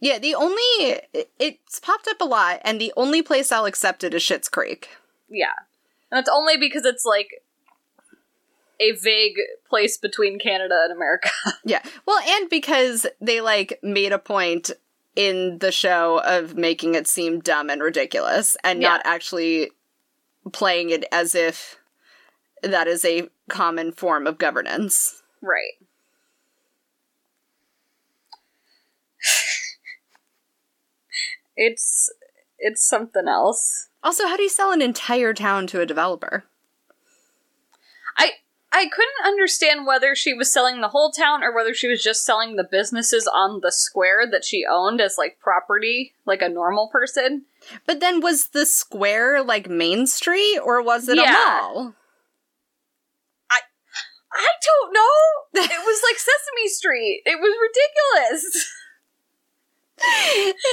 [0.00, 1.00] Yeah, the only
[1.38, 4.90] it's popped up a lot, and the only place I'll accept it is Schitt's Creek.
[5.30, 5.52] Yeah.
[6.10, 7.42] And it's only because it's like
[8.80, 9.36] a vague
[9.68, 11.30] place between Canada and America.
[11.64, 11.82] Yeah.
[12.06, 14.70] Well, and because they like made a point
[15.16, 18.88] in the show of making it seem dumb and ridiculous and Yeah.
[18.90, 19.70] not actually
[20.52, 21.78] playing it as if
[22.66, 25.22] that is a common form of governance.
[25.40, 25.72] right.
[31.56, 32.10] it's
[32.58, 33.88] it's something else.
[34.02, 36.44] Also, how do you sell an entire town to a developer?
[38.16, 38.32] I
[38.72, 42.24] I couldn't understand whether she was selling the whole town or whether she was just
[42.24, 46.88] selling the businesses on the square that she owned as like property, like a normal
[46.88, 47.44] person.
[47.86, 51.60] But then was the square like Main Street or was it Yeah.
[51.60, 51.94] a mall?
[54.34, 55.62] I don't know.
[55.62, 57.22] It was like Sesame Street.
[57.24, 58.70] It was ridiculous.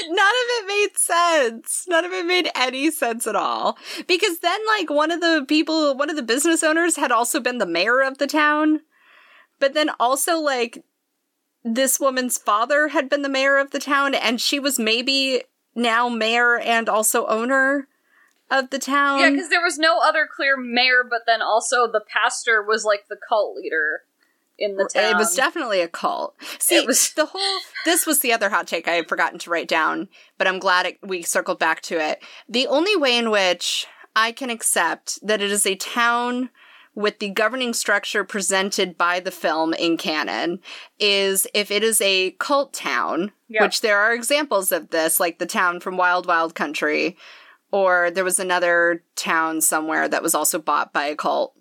[0.09, 1.86] None of it made sense.
[1.88, 3.78] None of it made any sense at all.
[4.07, 7.59] Because then, like, one of the people, one of the business owners had also been
[7.59, 8.82] the mayor of the town.
[9.59, 10.84] But then also, like,
[11.64, 15.43] this woman's father had been the mayor of the town, and she was maybe
[15.76, 17.88] now mayor and also owner
[18.52, 19.20] of the town.
[19.22, 23.08] Yeah, because there was no other clear mayor, but then also the pastor was like
[23.10, 24.04] the cult leader
[24.60, 25.12] in the town.
[25.16, 26.36] It was definitely a cult.
[26.60, 27.60] See, It was- the whole.
[27.86, 30.86] This was the other hot take I had forgotten to write down, but I'm glad
[30.86, 32.22] it, we circled back to it.
[32.47, 36.49] The only way in which I can accept that it is a town
[36.93, 40.60] with the governing structure presented by the film in canon
[40.99, 43.64] is if it is a cult town, Yeah.
[43.64, 47.18] which there are examples of this, like the town from Wild Wild Country,
[47.72, 51.53] or there was another town somewhere that was also bought by a cult.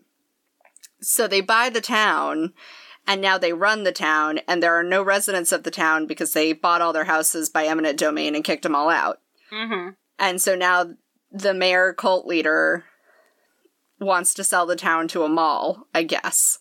[1.00, 2.52] So they buy the town
[3.06, 6.32] and now they run the town and there are no residents of the town because
[6.32, 9.20] they bought all their houses by eminent domain and kicked them all out.
[9.52, 9.90] Mm-hmm.
[10.18, 10.94] And so now
[11.30, 12.84] the mayor cult leader
[13.98, 16.58] wants to sell the town to a mall, I guess.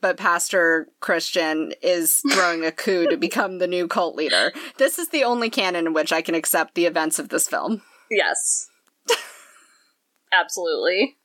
[0.00, 4.52] But Pastor Christian is throwing a coup to become the new cult leader.
[4.76, 7.82] This is the only canon in which I can accept the events of this film.
[8.10, 8.68] Yes.
[10.32, 11.16] Absolutely.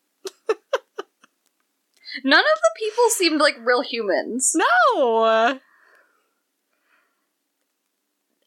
[2.24, 4.56] None of the people seemed like real humans.
[4.56, 5.60] No!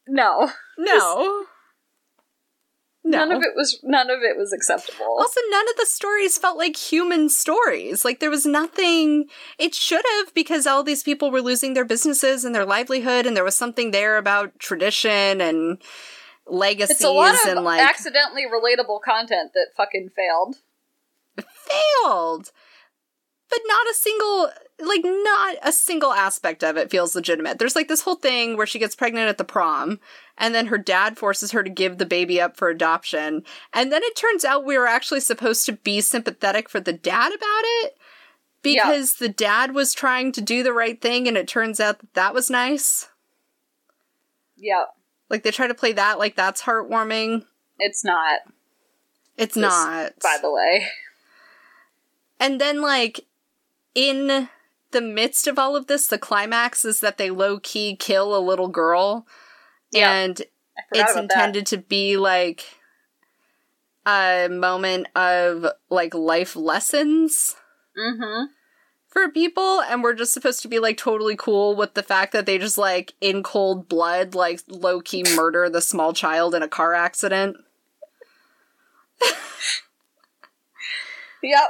[0.07, 0.49] No.
[0.77, 1.45] No.
[3.03, 3.19] No.
[3.19, 5.15] None of it was none of it was acceptable.
[5.17, 8.03] Also, none of the stories felt like human stories.
[8.03, 9.27] Like, there was nothing.
[9.57, 13.35] It should have, because all these people were losing their businesses and their livelihood, and
[13.37, 15.77] there was something there about tradition and
[16.49, 20.57] legacies it's a lot of and, like, accidentally relatable content that fucking failed.
[21.37, 22.51] failed.
[23.49, 27.59] But not a single, like, not a single aspect of it feels legitimate.
[27.59, 30.01] There's, like, this whole thing where she gets pregnant at the prom,
[30.37, 33.43] and then her dad forces her to give the baby up for adoption.
[33.71, 37.31] And then it turns out we were actually supposed to be sympathetic for the dad
[37.33, 37.97] about it
[38.65, 38.83] Yeah.
[38.85, 42.13] because the dad was trying to do the right thing, and it turns out that
[42.15, 43.07] that was nice.
[44.57, 44.85] Yeah.
[45.29, 47.45] Like, they try to play that like that's heartwarming.
[47.79, 48.39] It's not,
[49.37, 50.13] It's not.
[50.21, 50.87] by the way.
[52.39, 53.25] And then, like,
[53.93, 54.49] in
[54.91, 58.39] the midst of all of this, the climax is that they low key kill a
[58.39, 59.27] little girl.
[59.91, 60.11] Yeah.
[60.11, 60.41] And
[60.91, 62.65] it's intended to be like
[64.05, 67.55] a moment of like life lessons.
[67.97, 68.45] Mm-hmm.
[69.07, 69.81] For people.
[69.81, 72.77] And we're just supposed to be like totally cool with the fact that they just
[72.77, 77.57] like in cold blood, like low key murder the small child in a car accident.
[81.43, 81.69] Yep.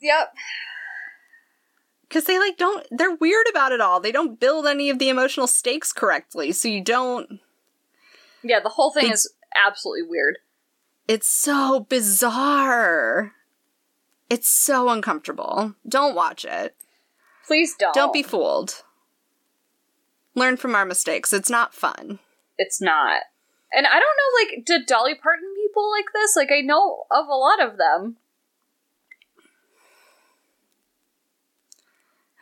[0.00, 0.34] Yep.
[2.08, 4.00] Because they like don't, they're weird about it all.
[4.00, 6.52] They don't build any of the emotional stakes correctly.
[6.52, 7.40] So you don't,
[8.42, 9.32] Yeah, the whole thing They- is
[9.66, 10.38] absolutely weird.
[11.08, 13.32] it's so bizarre.
[14.28, 15.74] It's so uncomfortable.
[15.88, 16.74] Don't watch it.
[17.46, 17.94] Please don't.
[17.94, 18.82] Don't be fooled.
[20.34, 21.32] Learn from our mistakes.
[21.32, 22.18] It's not fun.
[22.58, 23.22] It's not.
[23.72, 26.36] And I don't know, like, did Dolly Parton people like this?
[26.36, 28.16] Like, I know of a lot of them.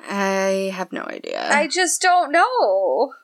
[0.06, 1.48] I have no idea.
[1.50, 3.14] I just don't know.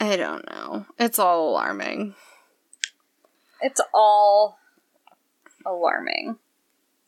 [0.00, 0.86] I don't know.
[0.98, 2.14] It's all alarming.
[3.64, 4.58] It's all
[5.64, 6.36] alarming.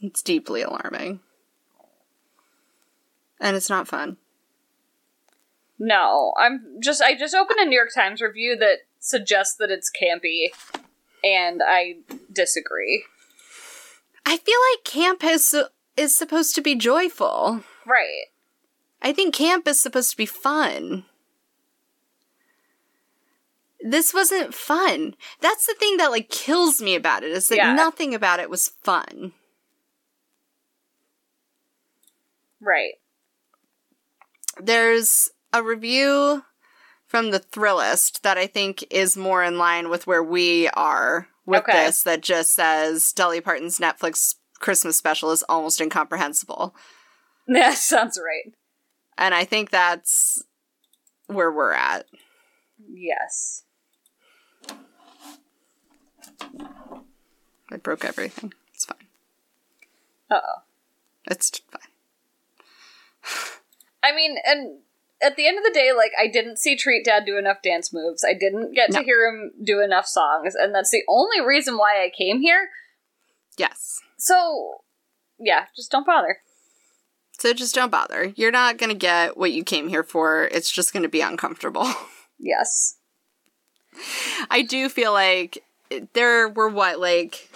[0.01, 1.21] It's deeply alarming.
[3.39, 4.17] And it's not fun.
[5.79, 9.93] No, I'm just I just opened a New York Times review that suggests that it's
[9.93, 10.47] campy
[11.23, 11.97] and I
[12.33, 13.05] disagree.
[14.25, 15.55] I feel like camp is
[15.99, 17.63] is supposed to be joyful.
[17.85, 18.29] Right.
[19.03, 21.05] I think camp is supposed to be fun.
[23.89, 25.14] This wasn't fun.
[25.41, 27.74] That's the thing that like kills me about it is that Yeah.
[27.74, 29.32] nothing about it was fun.
[32.61, 32.95] Right.
[34.61, 36.43] There's a review
[37.07, 41.62] from the Thrillist that I think is more in line with where we are with
[41.62, 41.84] Okay.
[41.84, 46.74] this that just says Dolly Parton's Netflix Christmas special is almost incomprehensible.
[47.47, 48.53] That sounds right.
[49.16, 50.43] And I think that's
[51.28, 52.07] where we're at.
[52.93, 53.62] Yes.
[57.70, 58.53] I broke everything.
[58.74, 59.07] It's fine.
[60.30, 60.62] Uh oh.
[61.26, 61.80] It's fine.
[64.03, 64.78] I mean, and
[65.22, 67.93] at the end of the day, like I didn't see Treat Dad do enough dance
[67.93, 68.24] moves.
[68.24, 69.01] I didn't get No.
[69.01, 72.68] to hear him do enough songs, and that's the only reason why I came here.
[73.59, 74.01] Yes.
[74.18, 74.82] So,
[75.39, 76.39] yeah, just don't bother.
[77.39, 78.32] So just don't bother.
[78.37, 80.45] You're not going to get what you came here for.
[80.53, 81.87] It's just going to be uncomfortable.
[82.39, 82.99] Yes.
[84.51, 85.64] I do feel like
[86.12, 87.49] there were what like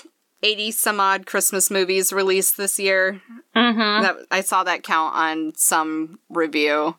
[0.43, 3.21] 80 some odd Christmas movies released this year.
[3.57, 4.03] Mm-hmm.
[4.03, 6.97] That I saw that count on some review.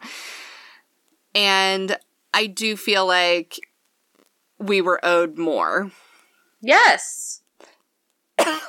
[1.33, 1.97] And
[2.33, 3.59] I do feel like
[4.59, 5.91] we were owed more.
[6.61, 7.41] Yes.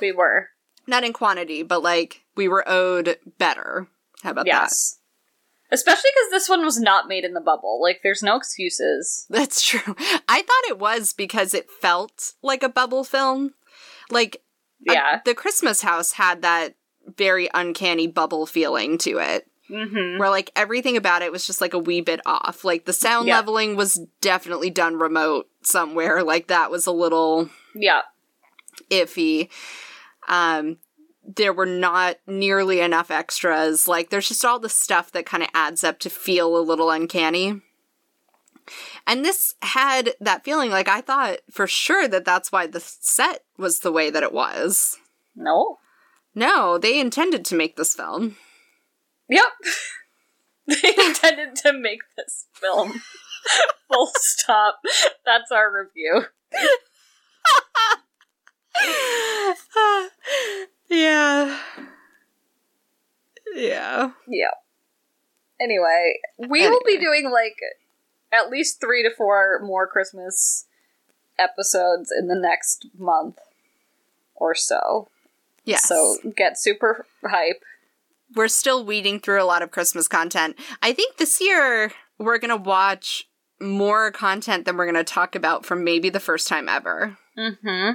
[0.01, 0.49] we were.
[0.87, 3.89] Not in quantity, but like we were owed better.
[4.23, 4.99] How about Yes.
[5.73, 7.81] Especially because this one was not made in the bubble.
[7.83, 9.27] Like, there's no excuses.
[9.31, 9.97] That's true.
[10.29, 13.55] I thought it was because it felt like a bubble film.
[14.11, 14.43] Like
[14.89, 15.21] a- Yeah.
[15.25, 16.75] the Christmas house had that
[17.17, 19.49] very uncanny bubble feeling to it.
[19.71, 20.19] mm-hmm.
[20.19, 22.63] Where like everything about it was just like a wee bit off.
[22.65, 23.37] Like the sound Yeah.
[23.37, 26.23] leveling was definitely done remote somewhere.
[26.23, 28.03] Like that was a little Yeah.
[28.91, 29.49] iffy.
[30.29, 30.77] Um,
[31.25, 33.87] there were not nearly enough extras.
[33.87, 36.91] Like, there's just all the stuff that kind of adds up to feel a little
[36.91, 37.61] uncanny.
[39.07, 40.71] And this had that feeling.
[40.71, 44.33] Like, I thought for sure that that's why the set was the way that it
[44.33, 44.99] was.
[45.35, 45.79] No.
[46.35, 48.37] No, they intended to make this film.
[49.29, 49.45] Yep.
[50.67, 53.03] they intended to make this film.
[53.93, 54.81] Full stop.
[55.25, 56.27] That's our review.
[60.93, 61.59] yeah.
[63.55, 64.11] Yeah.
[64.29, 64.51] Yeah.
[65.61, 67.57] Anyway, we will be doing like
[68.33, 70.67] at least three to four more Christmas
[71.39, 73.39] episodes in the next month
[74.35, 75.09] or so.
[75.65, 75.89] Yes.
[75.89, 77.63] So get super hype.
[78.35, 80.57] we're still weeding through a lot of Christmas content.
[80.83, 83.29] I think this year we're going to watch
[83.61, 87.17] more content than we're going to talk about for maybe the first time ever.
[87.39, 87.93] Mm-hmm.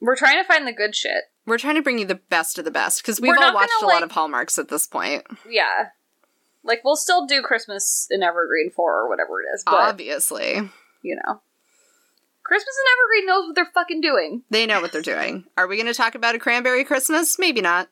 [0.00, 1.24] We're trying to find the good shit.
[1.46, 3.70] We're trying to bring you the best of the best because we've We're all watched
[3.78, 5.24] a gonna, lot like- of Hallmarks at this point.
[5.48, 5.88] Yeah.
[6.62, 10.54] Like we'll still do Christmas in Evergreen 4 or whatever it is, but Obviously,
[11.02, 11.42] you know.
[12.42, 14.42] Christmas and Evergreen knows what they're fucking doing.
[14.50, 15.44] they know what they're doing.
[15.58, 17.38] Are we going to talk about a cranberry Christmas?
[17.38, 17.88] Maybe not.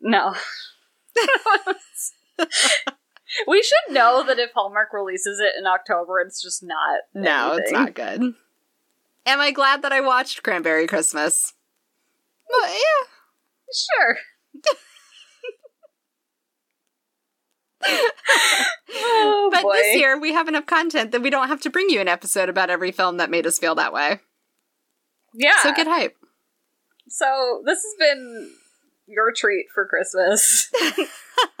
[0.00, 0.34] No.
[3.46, 7.00] we should know that if Hallmark releases it in October, it's just not.
[7.14, 8.34] No, it's not good.
[9.26, 11.54] Am I glad that I watched Cranberry Christmas?
[12.48, 13.06] Well, yeah.
[13.72, 14.16] Sure.
[18.92, 19.72] oh, But boy.
[19.74, 22.48] this year we have enough content that we don't have to bring you an episode
[22.48, 24.20] about every film that made us feel that way.
[25.34, 25.62] yeah.
[25.62, 26.16] So get hype.
[27.08, 28.50] So this has been
[29.06, 30.70] your treat for Christmas.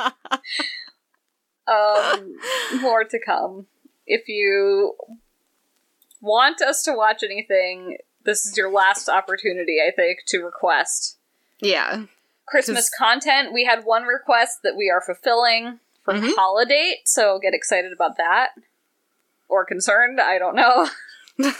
[1.66, 2.36] um,
[2.80, 3.66] more to come.
[4.06, 4.94] If you
[6.20, 11.18] want us to watch anything, this is your last opportunity, I think, to request
[11.60, 12.04] Yeah.
[12.46, 13.52] Christmas content.
[13.52, 16.34] We had one request that we are fulfilling for Mhm.
[16.34, 18.50] holiday, so get excited about that.
[19.48, 20.88] Or concerned, I don't know.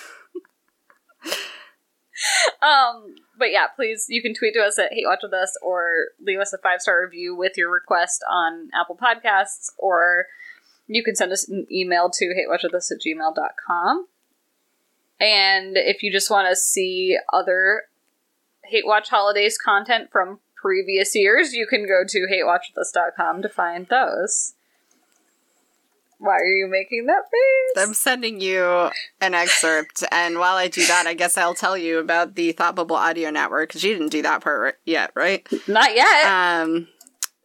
[2.62, 6.08] um, but yeah, please, you can tweet to us at Hate Watch With Us or
[6.20, 10.26] leave us a five star review with your request on Apple Podcasts, or
[10.86, 14.06] you can send us an email to hatewatchwithus at gmail.com.
[15.20, 17.84] And if you just want to see other
[18.64, 24.54] Hate Watch Holidays content from previous years, you can go to hatewatchwithus.com to find those.
[26.18, 27.86] Why are you making that face?
[27.86, 31.98] I'm sending you an excerpt, and while I do that, I guess I'll tell you
[31.98, 35.46] about the Thought Bubble Audio Network because you didn't do that part yet, right?
[35.68, 36.24] Not yet.
[36.24, 36.88] Um,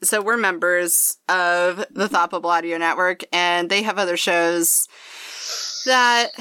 [0.02, 4.88] so we're members of the Thought Bubble Audio Network, and they have other shows
[5.86, 6.32] that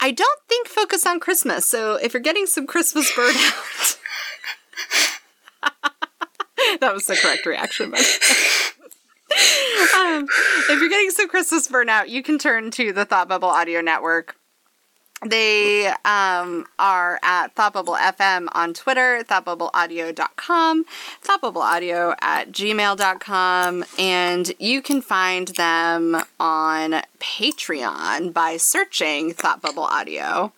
[0.00, 1.66] I don't think focus on Christmas.
[1.66, 3.98] So if you're getting some Christmas burnout,
[6.80, 7.90] that was the correct reaction.
[7.90, 8.00] But
[9.96, 10.26] um,
[10.70, 14.36] if you're getting some Christmas burnout, you can turn to the Thought Bubble Audio Network.
[15.26, 20.84] They um, are at Bubble FM on Twitter, thoughtbubbleaudio.com,
[21.24, 30.52] thoughtbubbleaudio at gmail.com, and you can find them on Patreon by searching Thought Bubble Audio.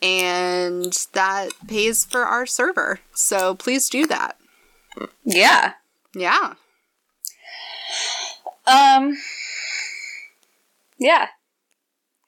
[0.00, 3.00] And that pays for our server.
[3.12, 4.36] So please do that.
[5.24, 5.72] yeah.
[6.14, 6.54] Yeah.
[8.66, 9.16] Um.
[10.98, 11.28] Yeah.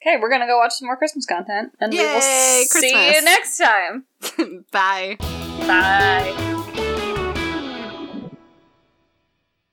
[0.01, 3.21] Okay, we're gonna go watch some more Christmas content, and we will Yay, see you
[3.21, 4.05] next time.
[4.71, 5.17] Bye.
[5.67, 6.55] Bye.